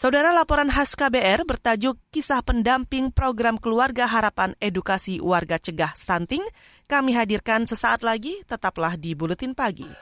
Saudara 0.00 0.32
laporan 0.32 0.72
khas 0.72 0.96
KBR 0.96 1.44
bertajuk 1.44 2.00
Kisah 2.08 2.40
Pendamping 2.40 3.12
Program 3.12 3.60
Keluarga 3.60 4.08
Harapan 4.08 4.56
Edukasi 4.56 5.20
Warga 5.20 5.60
Cegah 5.60 5.92
Stunting 5.92 6.40
kami 6.88 7.12
hadirkan 7.12 7.68
sesaat 7.68 8.00
lagi, 8.00 8.40
tetaplah 8.48 8.96
di 8.96 9.12
Buletin 9.12 9.52
Pagi. 9.52 9.92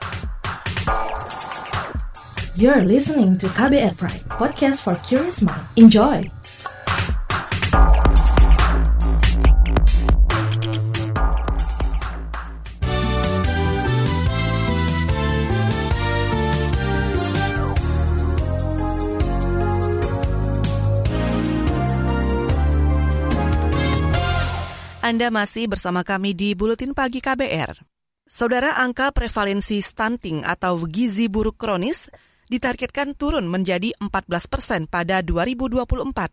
You're 2.55 2.87
listening 2.87 3.35
to 3.43 3.51
KBR 3.51 3.99
Pride, 3.99 4.23
podcast 4.31 4.87
for 4.87 4.95
curious 5.03 5.43
mind. 5.43 5.67
Enjoy! 5.75 6.38
Anda 25.09 25.33
masih 25.33 25.65
bersama 25.65 26.05
kami 26.05 26.37
di 26.37 26.53
Buletin 26.53 26.93
Pagi 26.93 27.17
KBR. 27.17 27.81
Saudara 28.29 28.77
angka 28.77 29.09
prevalensi 29.09 29.81
stunting 29.81 30.45
atau 30.45 30.85
gizi 30.85 31.25
buruk 31.25 31.57
kronis 31.57 32.13
ditargetkan 32.45 33.17
turun 33.17 33.49
menjadi 33.49 33.89
14 33.97 34.05
persen 34.45 34.85
pada 34.85 35.25
2024. 35.25 36.29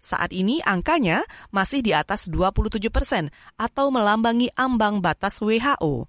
Saat 0.00 0.32
ini 0.32 0.64
angkanya 0.64 1.20
masih 1.52 1.84
di 1.84 1.92
atas 1.92 2.24
27 2.32 2.88
persen 2.88 3.28
atau 3.60 3.92
melambangi 3.92 4.48
ambang 4.56 5.04
batas 5.04 5.44
WHO. 5.44 6.08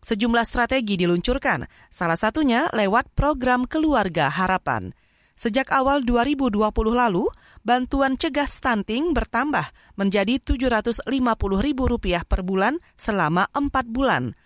Sejumlah 0.00 0.48
strategi 0.48 0.96
diluncurkan, 0.96 1.68
salah 1.92 2.16
satunya 2.16 2.72
lewat 2.72 3.12
program 3.12 3.68
Keluarga 3.68 4.32
Harapan. 4.32 4.96
Sejak 5.40 5.72
awal 5.72 6.04
2020 6.04 6.60
lalu, 6.92 7.24
bantuan 7.64 8.20
cegah 8.20 8.44
stunting 8.44 9.16
bertambah 9.16 9.72
menjadi 9.96 10.36
Rp750.000 10.36 12.28
per 12.28 12.44
bulan 12.44 12.76
selama 12.92 13.48
4 13.56 13.72
bulan. 13.88 14.36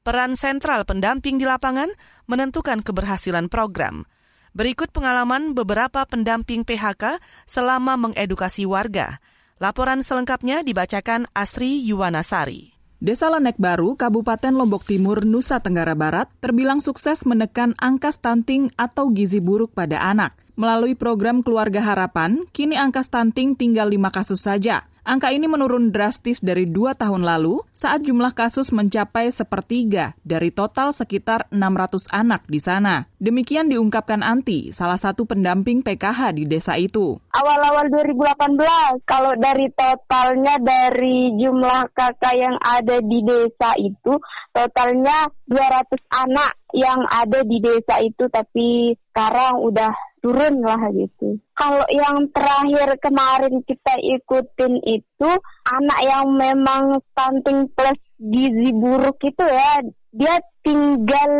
Peran 0.00 0.40
sentral 0.40 0.88
pendamping 0.88 1.36
di 1.36 1.44
lapangan 1.44 1.92
menentukan 2.24 2.80
keberhasilan 2.80 3.52
program. 3.52 4.08
Berikut 4.56 4.88
pengalaman 4.88 5.52
beberapa 5.52 6.08
pendamping 6.08 6.64
PHK 6.64 7.20
selama 7.44 8.00
mengedukasi 8.00 8.64
warga. 8.64 9.20
Laporan 9.60 10.00
selengkapnya 10.00 10.64
dibacakan 10.64 11.28
Asri 11.36 11.84
Yuwanasari. 11.84 12.77
Desa 12.98 13.30
Lenek 13.30 13.54
Baru, 13.62 13.94
Kabupaten 13.94 14.50
Lombok 14.50 14.82
Timur, 14.82 15.22
Nusa 15.22 15.62
Tenggara 15.62 15.94
Barat, 15.94 16.26
terbilang 16.42 16.82
sukses 16.82 17.22
menekan 17.22 17.70
angka 17.78 18.10
stunting 18.10 18.74
atau 18.74 19.14
gizi 19.14 19.38
buruk 19.38 19.70
pada 19.70 20.02
anak. 20.02 20.34
Melalui 20.58 20.98
program 20.98 21.46
Keluarga 21.46 21.78
Harapan, 21.78 22.42
kini 22.50 22.74
angka 22.74 23.06
stunting 23.06 23.54
tinggal 23.54 23.94
lima 23.94 24.10
kasus 24.10 24.42
saja. 24.42 24.90
Angka 25.08 25.32
ini 25.32 25.48
menurun 25.48 25.88
drastis 25.88 26.44
dari 26.44 26.68
dua 26.68 26.92
tahun 26.92 27.24
lalu 27.24 27.64
saat 27.72 28.04
jumlah 28.04 28.36
kasus 28.36 28.68
mencapai 28.76 29.32
sepertiga 29.32 30.12
dari 30.20 30.52
total 30.52 30.92
sekitar 30.92 31.48
600 31.48 32.12
anak 32.12 32.44
di 32.44 32.60
sana. 32.60 33.08
Demikian 33.16 33.72
diungkapkan 33.72 34.20
Anti, 34.20 34.68
salah 34.68 35.00
satu 35.00 35.24
pendamping 35.24 35.80
PKH 35.80 36.36
di 36.36 36.44
desa 36.44 36.76
itu. 36.76 37.16
Awal-awal 37.32 37.88
2018, 37.88 39.08
kalau 39.08 39.32
dari 39.40 39.72
totalnya 39.72 40.60
dari 40.60 41.40
jumlah 41.40 41.88
kakak 41.96 42.36
yang 42.36 42.60
ada 42.60 43.00
di 43.00 43.18
desa 43.24 43.80
itu, 43.80 44.12
totalnya 44.52 45.32
200 45.48 46.04
anak 46.12 46.52
yang 46.76 47.00
ada 47.08 47.48
di 47.48 47.56
desa 47.64 47.96
itu, 48.04 48.28
tapi 48.28 48.92
sekarang 49.08 49.64
udah 49.64 49.96
turun 50.20 50.60
lah 50.60 50.92
gitu. 50.92 51.40
Kalau 51.58 51.82
yang 51.90 52.30
terakhir 52.30 53.02
kemarin 53.02 53.66
kita 53.66 53.98
ikutin 53.98 54.78
itu 54.86 55.30
anak 55.66 56.00
yang 56.06 56.30
memang 56.30 57.02
stunting 57.10 57.66
plus 57.74 57.98
gizi 58.14 58.70
buruk 58.70 59.18
itu 59.26 59.42
ya 59.42 59.82
dia 60.14 60.38
tinggal 60.62 61.32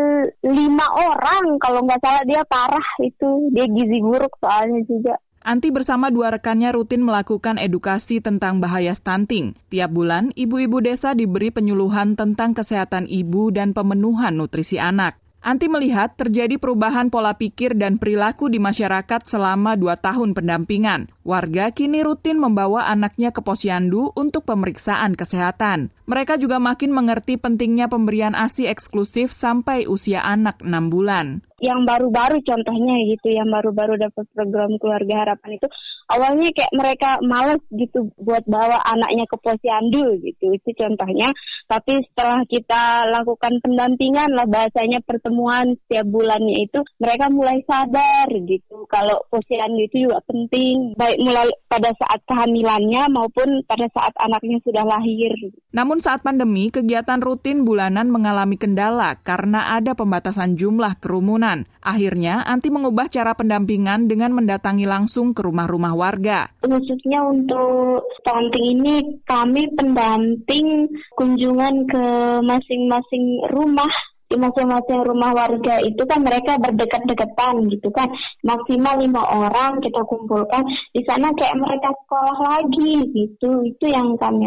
lima 0.43 0.87
orang 0.91 1.55
kalau 1.63 1.87
nggak 1.87 2.03
salah 2.03 2.23
dia 2.27 2.43
parah 2.43 2.87
itu 2.99 3.47
dia 3.55 3.65
gizi 3.71 4.03
buruk 4.03 4.35
soalnya 4.43 4.83
juga. 4.83 5.15
Anti 5.39 5.71
bersama 5.71 6.11
dua 6.11 6.35
rekannya 6.35 6.75
rutin 6.75 6.99
melakukan 6.99 7.55
edukasi 7.55 8.19
tentang 8.19 8.59
bahaya 8.59 8.91
stunting. 8.91 9.55
Tiap 9.71 9.87
bulan, 9.87 10.35
ibu-ibu 10.35 10.83
desa 10.83 11.15
diberi 11.15 11.47
penyuluhan 11.47 12.19
tentang 12.19 12.51
kesehatan 12.51 13.07
ibu 13.07 13.47
dan 13.47 13.71
pemenuhan 13.71 14.35
nutrisi 14.35 14.83
anak. 14.83 15.15
Anti 15.39 15.71
melihat 15.71 16.19
terjadi 16.19 16.59
perubahan 16.59 17.07
pola 17.07 17.31
pikir 17.31 17.71
dan 17.71 17.95
perilaku 17.95 18.51
di 18.51 18.59
masyarakat 18.59 19.23
selama 19.23 19.79
dua 19.79 19.95
tahun 19.95 20.35
pendampingan. 20.35 21.07
Warga 21.23 21.71
kini 21.71 22.03
rutin 22.03 22.43
membawa 22.43 22.91
anaknya 22.91 23.31
ke 23.31 23.39
posyandu 23.39 24.11
untuk 24.19 24.43
pemeriksaan 24.43 25.15
kesehatan. 25.15 25.95
Mereka 26.11 26.35
juga 26.43 26.59
makin 26.59 26.91
mengerti 26.91 27.39
pentingnya 27.39 27.87
pemberian 27.87 28.35
ASI 28.35 28.67
eksklusif 28.67 29.31
sampai 29.31 29.87
usia 29.87 30.19
anak 30.27 30.59
6 30.59 30.91
bulan 30.91 31.39
yang 31.59 31.83
baru-baru 31.83 32.39
contohnya 32.39 33.03
gitu 33.11 33.35
yang 33.35 33.51
baru-baru 33.51 33.99
dapat 33.99 34.25
program 34.31 34.79
keluarga 34.79 35.27
harapan 35.27 35.59
itu 35.59 35.67
awalnya 36.09 36.49
kayak 36.51 36.73
mereka 36.73 37.09
males 37.21 37.61
gitu 37.69 38.09
buat 38.17 38.41
bawa 38.49 38.81
anaknya 38.83 39.29
ke 39.29 39.37
posyandu 39.37 40.17
gitu. 40.25 40.51
Itu 40.57 40.69
contohnya. 40.73 41.29
Tapi 41.69 42.01
setelah 42.11 42.41
kita 42.49 43.07
lakukan 43.13 43.61
pendampingan 43.61 44.33
lah 44.33 44.49
bahasanya 44.49 44.99
pertemuan 45.05 45.77
setiap 45.85 46.09
bulannya 46.09 46.65
itu 46.65 46.81
mereka 46.97 47.29
mulai 47.29 47.61
sadar 47.63 48.27
gitu 48.33 48.89
kalau 48.89 49.21
posyandu 49.29 49.85
itu 49.85 50.09
juga 50.09 50.19
penting. 50.25 50.97
Baik 50.97 51.21
mulai 51.21 51.47
pada 51.69 51.93
saat 51.95 52.19
kehamilannya 52.25 53.05
maupun 53.13 53.61
pada 53.69 53.85
saat 53.93 54.13
anaknya 54.17 54.57
sudah 54.65 54.83
lahir. 54.83 55.31
Namun 55.69 56.01
saat 56.01 56.25
pandemi 56.25 56.73
kegiatan 56.73 57.21
rutin 57.21 57.61
bulanan 57.61 58.09
mengalami 58.09 58.57
kendala 58.57 59.21
karena 59.21 59.77
ada 59.77 59.93
pembatasan 59.93 60.57
jumlah 60.57 60.97
kerumunan 60.97 61.69
Akhirnya, 61.79 62.43
Anti 62.43 62.67
mengubah 62.67 63.07
cara 63.07 63.31
pendampingan 63.31 64.11
dengan 64.11 64.35
mendatangi 64.35 64.83
langsung 64.83 65.31
ke 65.31 65.39
rumah-rumah 65.39 65.95
warga. 65.95 66.51
Khususnya 66.59 67.23
untuk 67.23 68.03
stunting 68.19 68.65
ini, 68.79 68.95
kami 69.23 69.71
pendamping 69.79 70.91
kunjungan 71.15 71.87
ke 71.87 72.05
masing-masing 72.43 73.47
rumah. 73.55 73.91
Di 74.29 74.37
masing-masing 74.37 75.09
rumah 75.09 75.33
warga 75.33 75.81
itu 75.81 76.05
kan 76.05 76.21
mereka 76.21 76.61
berdekat-dekatan 76.61 77.65
gitu 77.73 77.89
kan. 77.89 78.13
Maksimal 78.45 79.01
lima 79.01 79.25
orang 79.25 79.81
kita 79.81 80.05
kumpulkan. 80.05 80.69
Di 80.93 81.01
sana 81.01 81.33
kayak 81.33 81.57
mereka 81.57 81.89
sekolah 82.05 82.37
lagi 82.37 83.09
gitu. 83.09 83.65
Itu 83.65 83.89
yang 83.89 84.13
kami 84.21 84.45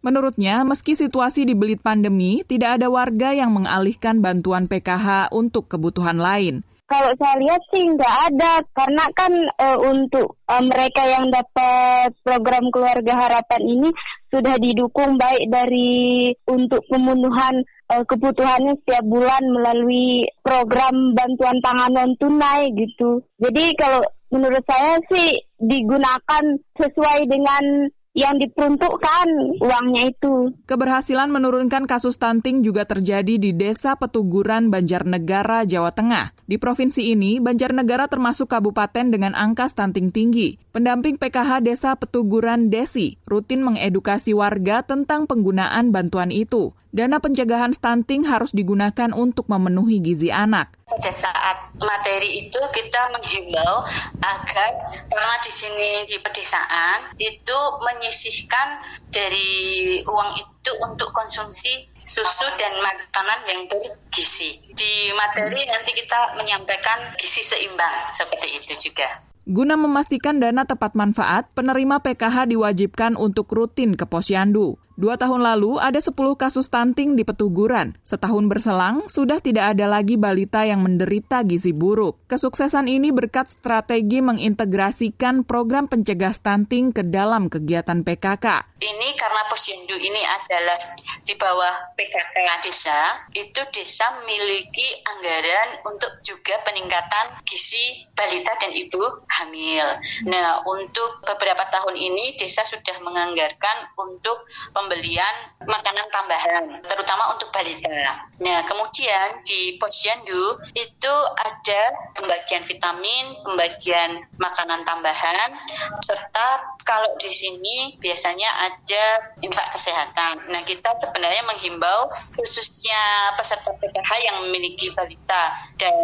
Menurutnya, 0.00 0.64
meski 0.64 0.96
situasi 0.96 1.44
di 1.44 1.52
belit 1.52 1.84
pandemi, 1.84 2.40
tidak 2.48 2.80
ada 2.80 2.88
warga 2.88 3.36
yang 3.36 3.52
mengalihkan 3.52 4.24
bantuan 4.24 4.64
PKH 4.64 5.28
untuk 5.28 5.68
kebutuhan 5.68 6.16
lain. 6.16 6.64
Kalau 6.90 7.14
saya 7.22 7.38
lihat 7.38 7.62
sih 7.70 7.86
nggak 7.86 8.16
ada, 8.32 8.52
karena 8.74 9.04
kan 9.14 9.30
e, 9.30 9.66
untuk 9.94 10.34
e, 10.42 10.54
mereka 10.66 11.06
yang 11.06 11.30
dapat 11.30 12.18
program 12.26 12.66
keluarga 12.74 13.14
harapan 13.14 13.62
ini 13.62 13.88
sudah 14.26 14.58
didukung 14.58 15.14
baik 15.14 15.46
dari 15.54 16.34
untuk 16.50 16.82
pemenuhan 16.90 17.62
e, 17.62 17.94
kebutuhannya 18.02 18.74
setiap 18.82 19.06
bulan 19.06 19.44
melalui 19.54 20.26
program 20.42 21.14
bantuan 21.14 21.62
pangan 21.62 21.94
non 21.94 22.12
tunai 22.18 22.74
gitu. 22.74 23.22
Jadi 23.38 23.70
kalau 23.78 24.02
menurut 24.34 24.66
saya 24.66 24.98
sih 25.06 25.46
digunakan 25.62 26.58
sesuai 26.74 27.20
dengan 27.30 27.86
yang 28.10 28.42
diperuntukkan 28.42 29.26
uangnya 29.62 30.10
itu. 30.10 30.50
Keberhasilan 30.66 31.30
menurunkan 31.30 31.86
kasus 31.86 32.18
stunting 32.18 32.66
juga 32.66 32.82
terjadi 32.82 33.38
di 33.38 33.54
Desa 33.54 33.94
Petuguran 33.94 34.68
Banjarnegara, 34.68 35.62
Jawa 35.62 35.94
Tengah. 35.94 36.34
Di 36.46 36.58
provinsi 36.58 37.14
ini, 37.14 37.38
Banjarnegara 37.38 38.10
termasuk 38.10 38.50
kabupaten 38.50 39.14
dengan 39.14 39.38
angka 39.38 39.70
stunting 39.70 40.10
tinggi. 40.10 40.58
Pendamping 40.74 41.22
PKH 41.22 41.62
Desa 41.62 41.94
Petuguran 41.94 42.70
Desi 42.70 43.14
rutin 43.26 43.62
mengedukasi 43.62 44.34
warga 44.34 44.82
tentang 44.82 45.30
penggunaan 45.30 45.94
bantuan 45.94 46.34
itu. 46.34 46.74
Dana 46.90 47.22
pencegahan 47.22 47.70
stunting 47.70 48.26
harus 48.26 48.50
digunakan 48.50 49.14
untuk 49.14 49.46
memenuhi 49.46 50.02
gizi 50.02 50.34
anak. 50.34 50.74
Pada 50.90 51.14
saat 51.14 51.70
materi 51.78 52.42
itu 52.42 52.58
kita 52.58 53.14
menghimbau 53.14 53.86
agar 54.18 54.70
karena 55.06 55.36
di 55.38 55.52
sini 55.54 55.90
di 56.10 56.18
pedesaan 56.18 57.14
itu 57.14 57.58
menyisihkan 57.78 58.82
dari 59.06 60.02
uang 60.02 60.30
itu 60.34 60.72
untuk 60.82 61.14
konsumsi 61.14 61.86
susu 62.02 62.50
dan 62.58 62.74
makanan 62.82 63.46
yang 63.46 63.60
bergizi. 63.70 64.58
Di 64.74 65.14
materi 65.14 65.62
nanti 65.70 65.94
kita 65.94 66.34
menyampaikan 66.42 67.14
gizi 67.22 67.46
seimbang 67.46 68.10
seperti 68.10 68.50
itu 68.50 68.90
juga. 68.90 69.30
Guna 69.46 69.78
memastikan 69.78 70.42
dana 70.42 70.66
tepat 70.66 70.98
manfaat, 70.98 71.50
penerima 71.54 72.02
PKH 72.02 72.50
diwajibkan 72.50 73.14
untuk 73.14 73.50
rutin 73.50 73.94
ke 73.94 74.06
posyandu. 74.06 74.78
Dua 75.00 75.16
tahun 75.16 75.40
lalu 75.40 75.80
ada 75.80 75.96
10 75.96 76.12
kasus 76.36 76.68
stunting 76.68 77.16
di 77.16 77.24
Petuguran. 77.24 77.96
Setahun 78.04 78.44
berselang, 78.52 79.08
sudah 79.08 79.40
tidak 79.40 79.72
ada 79.72 79.88
lagi 79.88 80.20
balita 80.20 80.68
yang 80.68 80.84
menderita 80.84 81.40
gizi 81.40 81.72
buruk. 81.72 82.20
Kesuksesan 82.28 82.84
ini 82.84 83.08
berkat 83.08 83.48
strategi 83.48 84.20
mengintegrasikan 84.20 85.48
program 85.48 85.88
pencegah 85.88 86.36
stunting 86.36 86.92
ke 86.92 87.00
dalam 87.00 87.48
kegiatan 87.48 88.04
PKK. 88.04 88.76
Ini 88.76 89.08
karena 89.16 89.42
posyandu 89.48 89.96
ini 89.96 90.20
adalah 90.20 90.76
di 91.24 91.32
bawah 91.32 91.96
PKK 91.96 92.36
desa, 92.60 93.00
itu 93.32 93.60
desa 93.72 94.04
memiliki 94.20 94.84
anggaran 95.16 95.80
untuk 95.88 96.12
juga 96.20 96.60
peningkatan 96.68 97.40
gizi 97.48 98.04
balita 98.12 98.52
dan 98.60 98.76
ibu 98.76 99.00
hamil. 99.32 99.86
Nah, 100.28 100.60
untuk 100.68 101.24
beberapa 101.24 101.64
tahun 101.72 101.96
ini 101.96 102.36
desa 102.36 102.68
sudah 102.68 103.00
menganggarkan 103.00 103.96
untuk 103.96 104.44
pembelian 104.90 105.34
makanan 105.70 106.06
tambahan, 106.10 106.64
terutama 106.82 107.30
untuk 107.30 107.54
balita. 107.54 108.26
Nah, 108.42 108.66
kemudian 108.66 109.38
di 109.46 109.78
posyandu 109.78 110.58
itu 110.74 111.14
ada 111.38 111.82
pembagian 112.18 112.66
vitamin, 112.66 113.38
pembagian 113.46 114.18
makanan 114.34 114.82
tambahan, 114.82 115.54
serta 116.02 116.74
kalau 116.82 117.14
di 117.22 117.30
sini 117.30 117.94
biasanya 118.02 118.50
ada 118.66 119.04
infak 119.46 119.70
kesehatan. 119.70 120.50
Nah, 120.50 120.66
kita 120.66 120.90
sebenarnya 120.98 121.46
menghimbau 121.46 122.10
khususnya 122.34 123.38
peserta 123.38 123.70
PKH 123.70 124.10
yang 124.26 124.36
memiliki 124.50 124.90
balita 124.90 125.70
dan 125.78 125.94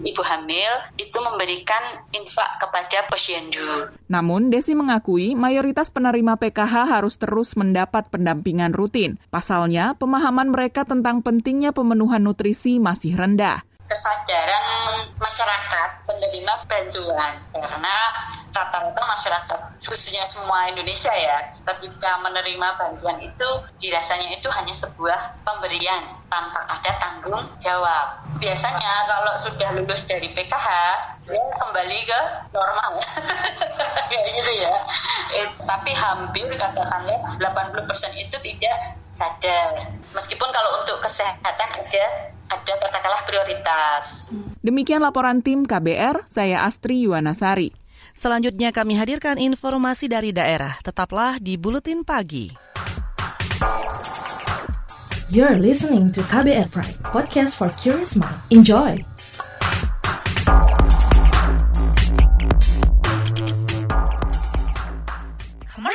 ibu 0.00 0.22
hamil 0.24 0.72
itu 0.96 1.18
memberikan 1.20 2.08
infak 2.16 2.56
kepada 2.56 3.04
posyandu. 3.04 3.92
Namun, 4.08 4.48
Desi 4.48 4.72
mengakui 4.72 5.36
mayoritas 5.36 5.92
penerima 5.92 6.40
PKH 6.40 6.88
harus 6.88 7.20
terus 7.20 7.52
mendapat 7.52 8.08
pendampingan 8.20 8.76
rutin. 8.76 9.16
Pasalnya, 9.32 9.96
pemahaman 9.96 10.52
mereka 10.52 10.84
tentang 10.84 11.24
pentingnya 11.24 11.72
pemenuhan 11.72 12.20
nutrisi 12.20 12.76
masih 12.76 13.16
rendah 13.16 13.64
kesadaran 13.90 15.10
masyarakat 15.18 16.06
penerima 16.06 16.54
bantuan 16.70 17.42
karena 17.50 17.96
rata-rata 18.54 19.02
masyarakat 19.02 19.60
khususnya 19.82 20.22
semua 20.30 20.70
Indonesia 20.70 21.10
ya 21.10 21.58
ketika 21.66 22.22
menerima 22.22 22.78
bantuan 22.78 23.18
itu 23.18 23.48
dirasanya 23.82 24.30
itu 24.30 24.46
hanya 24.46 24.70
sebuah 24.70 25.42
pemberian 25.42 26.22
tanpa 26.30 26.62
ada 26.70 26.92
tanggung 27.02 27.42
jawab. 27.58 28.22
Biasanya 28.38 29.10
kalau 29.10 29.34
sudah 29.42 29.74
lulus 29.74 30.06
dari 30.06 30.30
PKH, 30.30 30.68
dia 31.30 31.44
kembali 31.56 31.98
ke 32.04 32.20
normal. 32.50 32.92
Kayak 34.10 34.28
gitu 34.34 34.52
ya. 34.58 34.74
Eh, 35.38 35.46
tapi 35.62 35.94
hampir 35.94 36.46
katakanlah 36.58 37.38
80% 37.38 38.22
itu 38.22 38.36
tidak 38.42 38.76
sadar. 39.14 39.94
Meskipun 40.10 40.50
kalau 40.50 40.82
untuk 40.82 40.98
kesehatan 40.98 41.68
ada 41.78 42.04
ada 42.50 42.72
katakanlah 42.82 43.22
prioritas. 43.30 44.34
Demikian 44.60 45.00
laporan 45.00 45.40
tim 45.40 45.62
KBR, 45.62 46.26
saya 46.26 46.66
Astri 46.66 47.06
Yuwanasari. 47.06 47.70
Selanjutnya 48.18 48.74
kami 48.74 48.98
hadirkan 48.98 49.38
informasi 49.38 50.10
dari 50.10 50.34
daerah. 50.34 50.76
Tetaplah 50.82 51.38
di 51.38 51.54
Buletin 51.54 52.02
Pagi. 52.02 52.50
You're 55.30 55.62
listening 55.62 56.10
to 56.18 56.26
KBR 56.26 56.74
Pride, 56.74 56.98
podcast 57.06 57.54
for 57.54 57.70
curious 57.78 58.18
mind. 58.18 58.34
Enjoy! 58.50 59.09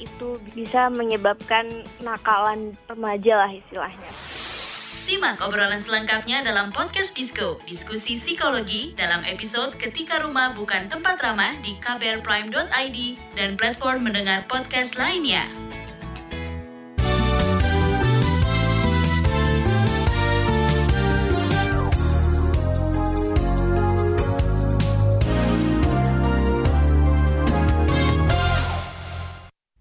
itu 0.00 0.40
bisa 0.56 0.88
menyebabkan 0.88 1.84
nakalan 2.00 2.72
remaja 2.88 3.44
lah 3.44 3.50
istilahnya. 3.50 4.10
Simak 5.04 5.44
obrolan 5.44 5.76
selengkapnya 5.76 6.40
dalam 6.40 6.72
podcast 6.72 7.12
Disco, 7.12 7.60
diskusi 7.68 8.16
psikologi 8.16 8.96
dalam 8.96 9.20
episode 9.28 9.76
Ketika 9.76 10.16
Rumah 10.24 10.56
Bukan 10.56 10.88
Tempat 10.88 11.20
Ramah 11.20 11.52
di 11.60 11.76
kbrprime.id 11.76 12.98
dan 13.36 13.52
platform 13.60 14.08
mendengar 14.08 14.48
podcast 14.48 14.96
lainnya. 14.96 15.44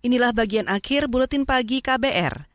Inilah 0.04 0.36
bagian 0.36 0.68
akhir 0.68 1.08
buletin 1.08 1.48
pagi 1.48 1.80
KBR. 1.80 2.52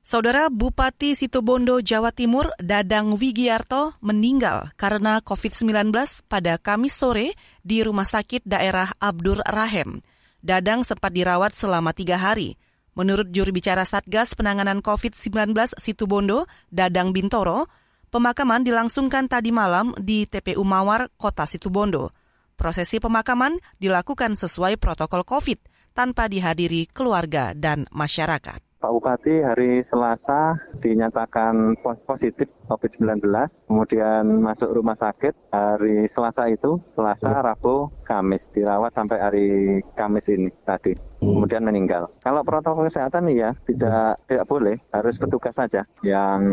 Saudara 0.00 0.48
Bupati 0.48 1.12
Situbondo, 1.12 1.84
Jawa 1.84 2.08
Timur, 2.08 2.48
Dadang 2.56 3.20
Wigiarto 3.20 4.00
meninggal 4.00 4.72
karena 4.80 5.20
COVID-19 5.20 5.92
pada 6.24 6.56
Kamis 6.56 6.96
sore 6.96 7.36
di 7.60 7.84
Rumah 7.84 8.08
Sakit 8.08 8.48
Daerah 8.48 8.96
Abdur 8.96 9.44
Rahem. 9.44 10.00
Dadang 10.40 10.88
sempat 10.88 11.12
dirawat 11.12 11.52
selama 11.52 11.92
tiga 11.92 12.16
hari. 12.16 12.56
Menurut 12.96 13.28
juru 13.28 13.52
bicara 13.52 13.84
Satgas 13.84 14.32
Penanganan 14.32 14.80
COVID-19 14.80 15.52
Situbondo, 15.76 16.48
Dadang 16.72 17.12
Bintoro, 17.12 17.68
pemakaman 18.08 18.64
dilangsungkan 18.64 19.28
tadi 19.28 19.52
malam 19.52 19.92
di 20.00 20.24
TPU 20.24 20.64
Mawar, 20.64 21.12
Kota 21.20 21.44
Situbondo. 21.44 22.16
Prosesi 22.56 22.96
pemakaman 23.04 23.60
dilakukan 23.76 24.32
sesuai 24.32 24.80
protokol 24.80 25.28
COVID 25.28 25.75
tanpa 25.96 26.28
dihadiri 26.28 26.92
keluarga 26.92 27.56
dan 27.56 27.88
masyarakat. 27.88 28.60
Pak 28.76 28.92
Bupati 28.92 29.40
hari 29.40 29.80
Selasa 29.88 30.52
dinyatakan 30.84 31.80
positif 32.04 32.44
COVID-19, 32.68 33.24
kemudian 33.66 34.44
masuk 34.44 34.68
rumah 34.68 34.94
sakit 35.00 35.32
hari 35.48 36.04
Selasa 36.12 36.52
itu, 36.52 36.76
Selasa, 36.92 37.40
Rabu, 37.40 37.88
Kamis, 38.04 38.44
dirawat 38.52 38.92
sampai 38.92 39.18
hari 39.18 39.48
Kamis 39.96 40.28
ini 40.28 40.52
tadi, 40.68 40.92
kemudian 41.18 41.64
meninggal. 41.64 42.12
Kalau 42.20 42.44
protokol 42.44 42.92
kesehatan 42.92 43.32
ya 43.32 43.56
tidak 43.64 44.20
tidak 44.28 44.44
boleh, 44.44 44.76
harus 44.92 45.16
petugas 45.16 45.56
saja 45.56 45.82
yang 46.04 46.44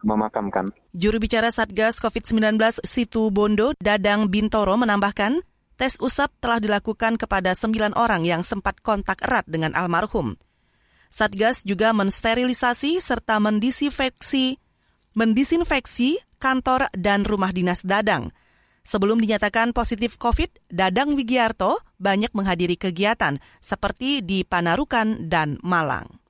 memakamkan. 0.00 0.72
Juru 0.96 1.20
bicara 1.20 1.52
Satgas 1.52 2.00
COVID-19 2.00 2.56
Situ 2.82 3.28
Bondo, 3.30 3.76
Dadang 3.78 4.32
Bintoro 4.32 4.74
menambahkan, 4.80 5.44
tes 5.80 5.96
usap 5.96 6.28
telah 6.44 6.60
dilakukan 6.60 7.16
kepada 7.16 7.56
sembilan 7.56 7.96
orang 7.96 8.28
yang 8.28 8.44
sempat 8.44 8.84
kontak 8.84 9.24
erat 9.24 9.48
dengan 9.48 9.72
almarhum. 9.72 10.36
Satgas 11.08 11.64
juga 11.64 11.96
mensterilisasi 11.96 13.00
serta 13.00 13.40
mendisinfeksi, 13.40 14.60
mendisinfeksi 15.16 16.20
kantor 16.36 16.92
dan 16.92 17.24
rumah 17.24 17.48
dinas 17.48 17.80
Dadang. 17.80 18.28
Sebelum 18.84 19.16
dinyatakan 19.24 19.72
positif 19.72 20.20
COVID, 20.20 20.68
Dadang 20.68 21.16
Wigiarto 21.16 21.80
banyak 21.96 22.36
menghadiri 22.36 22.76
kegiatan 22.76 23.40
seperti 23.64 24.20
di 24.20 24.44
Panarukan 24.44 25.32
dan 25.32 25.56
Malang. 25.64 26.20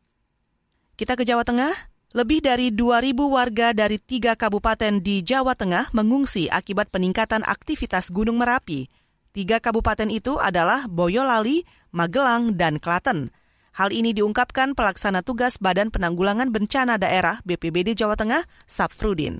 Kita 0.94 1.18
ke 1.18 1.26
Jawa 1.26 1.42
Tengah. 1.42 1.74
Lebih 2.10 2.42
dari 2.42 2.74
2.000 2.74 3.14
warga 3.30 3.70
dari 3.70 4.02
tiga 4.02 4.34
kabupaten 4.34 4.98
di 4.98 5.22
Jawa 5.22 5.54
Tengah 5.54 5.94
mengungsi 5.94 6.50
akibat 6.50 6.90
peningkatan 6.90 7.46
aktivitas 7.46 8.10
Gunung 8.10 8.42
Merapi. 8.42 8.99
Tiga 9.30 9.62
kabupaten 9.62 10.10
itu 10.10 10.42
adalah 10.42 10.90
Boyolali, 10.90 11.62
Magelang, 11.94 12.58
dan 12.58 12.82
Klaten. 12.82 13.30
Hal 13.78 13.94
ini 13.94 14.10
diungkapkan 14.10 14.74
pelaksana 14.74 15.22
tugas 15.22 15.54
Badan 15.62 15.94
Penanggulangan 15.94 16.50
Bencana 16.50 16.98
Daerah 16.98 17.38
BPBD 17.46 17.94
Jawa 17.94 18.18
Tengah, 18.18 18.42
Sapfrudin. 18.66 19.38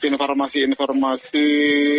Informasi-informasi 0.00 1.46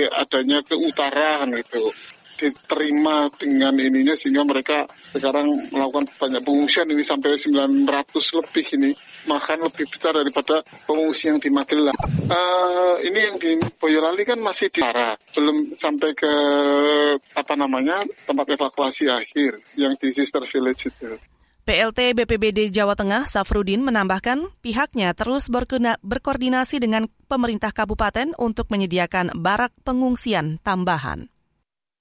adanya 0.09 0.65
ke 0.65 0.73
utara 0.73 1.45
gitu 1.53 1.93
diterima 2.39 3.27
dengan 3.35 3.75
ininya 3.75 4.15
sehingga 4.15 4.47
mereka 4.47 4.87
sekarang 5.11 5.69
melakukan 5.69 6.07
banyak 6.15 6.41
pengungsian 6.41 6.87
ini 6.87 7.03
sampai 7.03 7.35
900 7.35 7.85
lebih 8.39 8.65
ini 8.79 8.91
makan 9.29 9.69
lebih 9.69 9.85
besar 9.85 10.17
daripada 10.17 10.65
pengungsi 10.89 11.29
yang 11.29 11.37
di 11.37 11.53
Magelang. 11.53 11.93
Uh, 12.25 12.97
ini 13.05 13.19
yang 13.29 13.37
di 13.37 13.61
Boyolali 13.77 14.25
kan 14.25 14.41
masih 14.41 14.73
di 14.73 14.81
arah, 14.81 15.13
belum 15.37 15.77
sampai 15.77 16.17
ke 16.17 16.33
apa 17.37 17.53
namanya 17.53 18.01
tempat 18.25 18.49
evakuasi 18.57 19.05
akhir 19.05 19.61
yang 19.77 19.93
di 20.01 20.09
Sister 20.09 20.41
Village 20.49 20.89
itu. 20.89 21.13
PLT 21.69 22.17
BPBD 22.17 22.73
Jawa 22.73 22.97
Tengah 22.97 23.29
Safrudin 23.29 23.85
menambahkan 23.85 24.41
pihaknya 24.65 25.13
terus 25.13 25.53
berkoordinasi 26.01 26.81
dengan 26.81 27.05
pemerintah 27.29 27.69
kabupaten 27.69 28.33
untuk 28.41 28.73
menyediakan 28.73 29.37
barak 29.37 29.69
pengungsian 29.85 30.57
tambahan. 30.65 31.29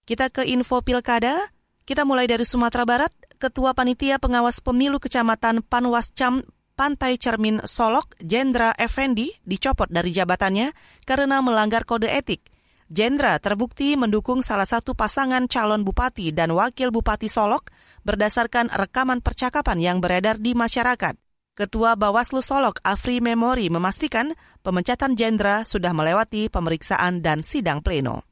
Kita 0.09 0.33
ke 0.33 0.49
info 0.49 0.81
pilkada. 0.81 1.53
Kita 1.85 2.09
mulai 2.09 2.25
dari 2.25 2.49
Sumatera 2.49 2.89
Barat. 2.89 3.13
Ketua 3.37 3.77
Panitia 3.77 4.17
Pengawas 4.17 4.65
Pemilu 4.65 4.97
Kecamatan 4.99 5.61
Panwascam 5.61 6.43
Pantai 6.79 7.19
Cermin 7.19 7.59
Solok, 7.67 8.15
Jendra 8.23 8.71
Effendi, 8.79 9.35
dicopot 9.43 9.91
dari 9.91 10.15
jabatannya 10.15 10.71
karena 11.03 11.43
melanggar 11.43 11.83
kode 11.83 12.07
etik. 12.07 12.55
Jendra 12.87 13.43
terbukti 13.43 13.99
mendukung 13.99 14.47
salah 14.47 14.63
satu 14.65 14.95
pasangan 14.95 15.51
calon 15.51 15.83
bupati 15.83 16.31
dan 16.31 16.55
wakil 16.55 16.95
bupati 16.95 17.27
Solok 17.27 17.75
berdasarkan 18.07 18.71
rekaman 18.71 19.27
percakapan 19.27 19.83
yang 19.83 19.99
beredar 19.99 20.39
di 20.39 20.55
masyarakat. 20.55 21.19
Ketua 21.59 21.99
Bawaslu 21.99 22.47
Solok, 22.47 22.79
Afri 22.87 23.19
Memori, 23.19 23.67
memastikan 23.75 24.39
pemecatan 24.63 25.19
Jendra 25.19 25.67
sudah 25.67 25.91
melewati 25.91 26.47
pemeriksaan 26.47 27.27
dan 27.27 27.43
sidang 27.43 27.83
pleno. 27.83 28.23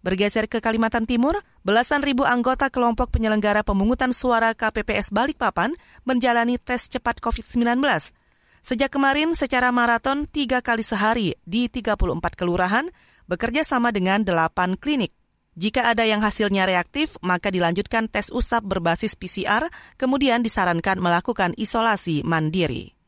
Bergeser 0.00 0.48
ke 0.48 0.64
Kalimantan 0.64 1.04
Timur, 1.04 1.36
belasan 1.60 2.00
ribu 2.00 2.24
anggota 2.24 2.72
kelompok 2.72 3.12
penyelenggara 3.12 3.60
pemungutan 3.60 4.16
suara 4.16 4.56
KPPS 4.56 5.12
Balikpapan 5.12 5.76
menjalani 6.08 6.56
tes 6.56 6.88
cepat 6.88 7.20
COVID-19. 7.20 7.84
Sejak 8.64 8.88
kemarin 8.88 9.36
secara 9.36 9.68
maraton 9.68 10.24
tiga 10.24 10.64
kali 10.64 10.80
sehari 10.80 11.36
di 11.44 11.68
34 11.68 12.00
kelurahan, 12.32 12.88
bekerja 13.28 13.60
sama 13.60 13.92
dengan 13.92 14.24
delapan 14.24 14.72
klinik. 14.80 15.12
Jika 15.60 15.92
ada 15.92 16.08
yang 16.08 16.24
hasilnya 16.24 16.64
reaktif, 16.64 17.20
maka 17.20 17.52
dilanjutkan 17.52 18.08
tes 18.08 18.32
usap 18.32 18.64
berbasis 18.64 19.20
PCR, 19.20 19.68
kemudian 20.00 20.40
disarankan 20.40 20.96
melakukan 20.96 21.52
isolasi 21.60 22.24
mandiri. 22.24 22.99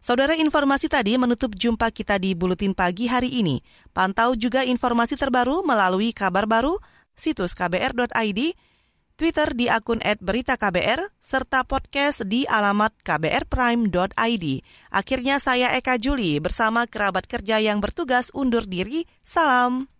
Saudara 0.00 0.32
informasi 0.32 0.88
tadi 0.88 1.20
menutup 1.20 1.52
jumpa 1.52 1.92
kita 1.92 2.16
di 2.16 2.32
Buletin 2.32 2.72
Pagi 2.72 3.04
hari 3.04 3.36
ini. 3.36 3.60
Pantau 3.92 4.32
juga 4.32 4.64
informasi 4.64 5.12
terbaru 5.12 5.60
melalui 5.60 6.16
kabar 6.16 6.48
baru, 6.48 6.80
situs 7.12 7.52
kbr.id, 7.52 8.40
Twitter 9.20 9.48
di 9.52 9.68
akun 9.68 10.00
@beritaKBR, 10.00 11.12
serta 11.20 11.68
podcast 11.68 12.24
di 12.24 12.48
alamat 12.48 12.96
kbrprime.id. 13.04 14.46
Akhirnya 14.88 15.36
saya 15.36 15.76
Eka 15.76 16.00
Juli 16.00 16.40
bersama 16.40 16.88
kerabat 16.88 17.28
kerja 17.28 17.60
yang 17.60 17.84
bertugas 17.84 18.32
undur 18.32 18.64
diri. 18.64 19.04
Salam. 19.20 19.99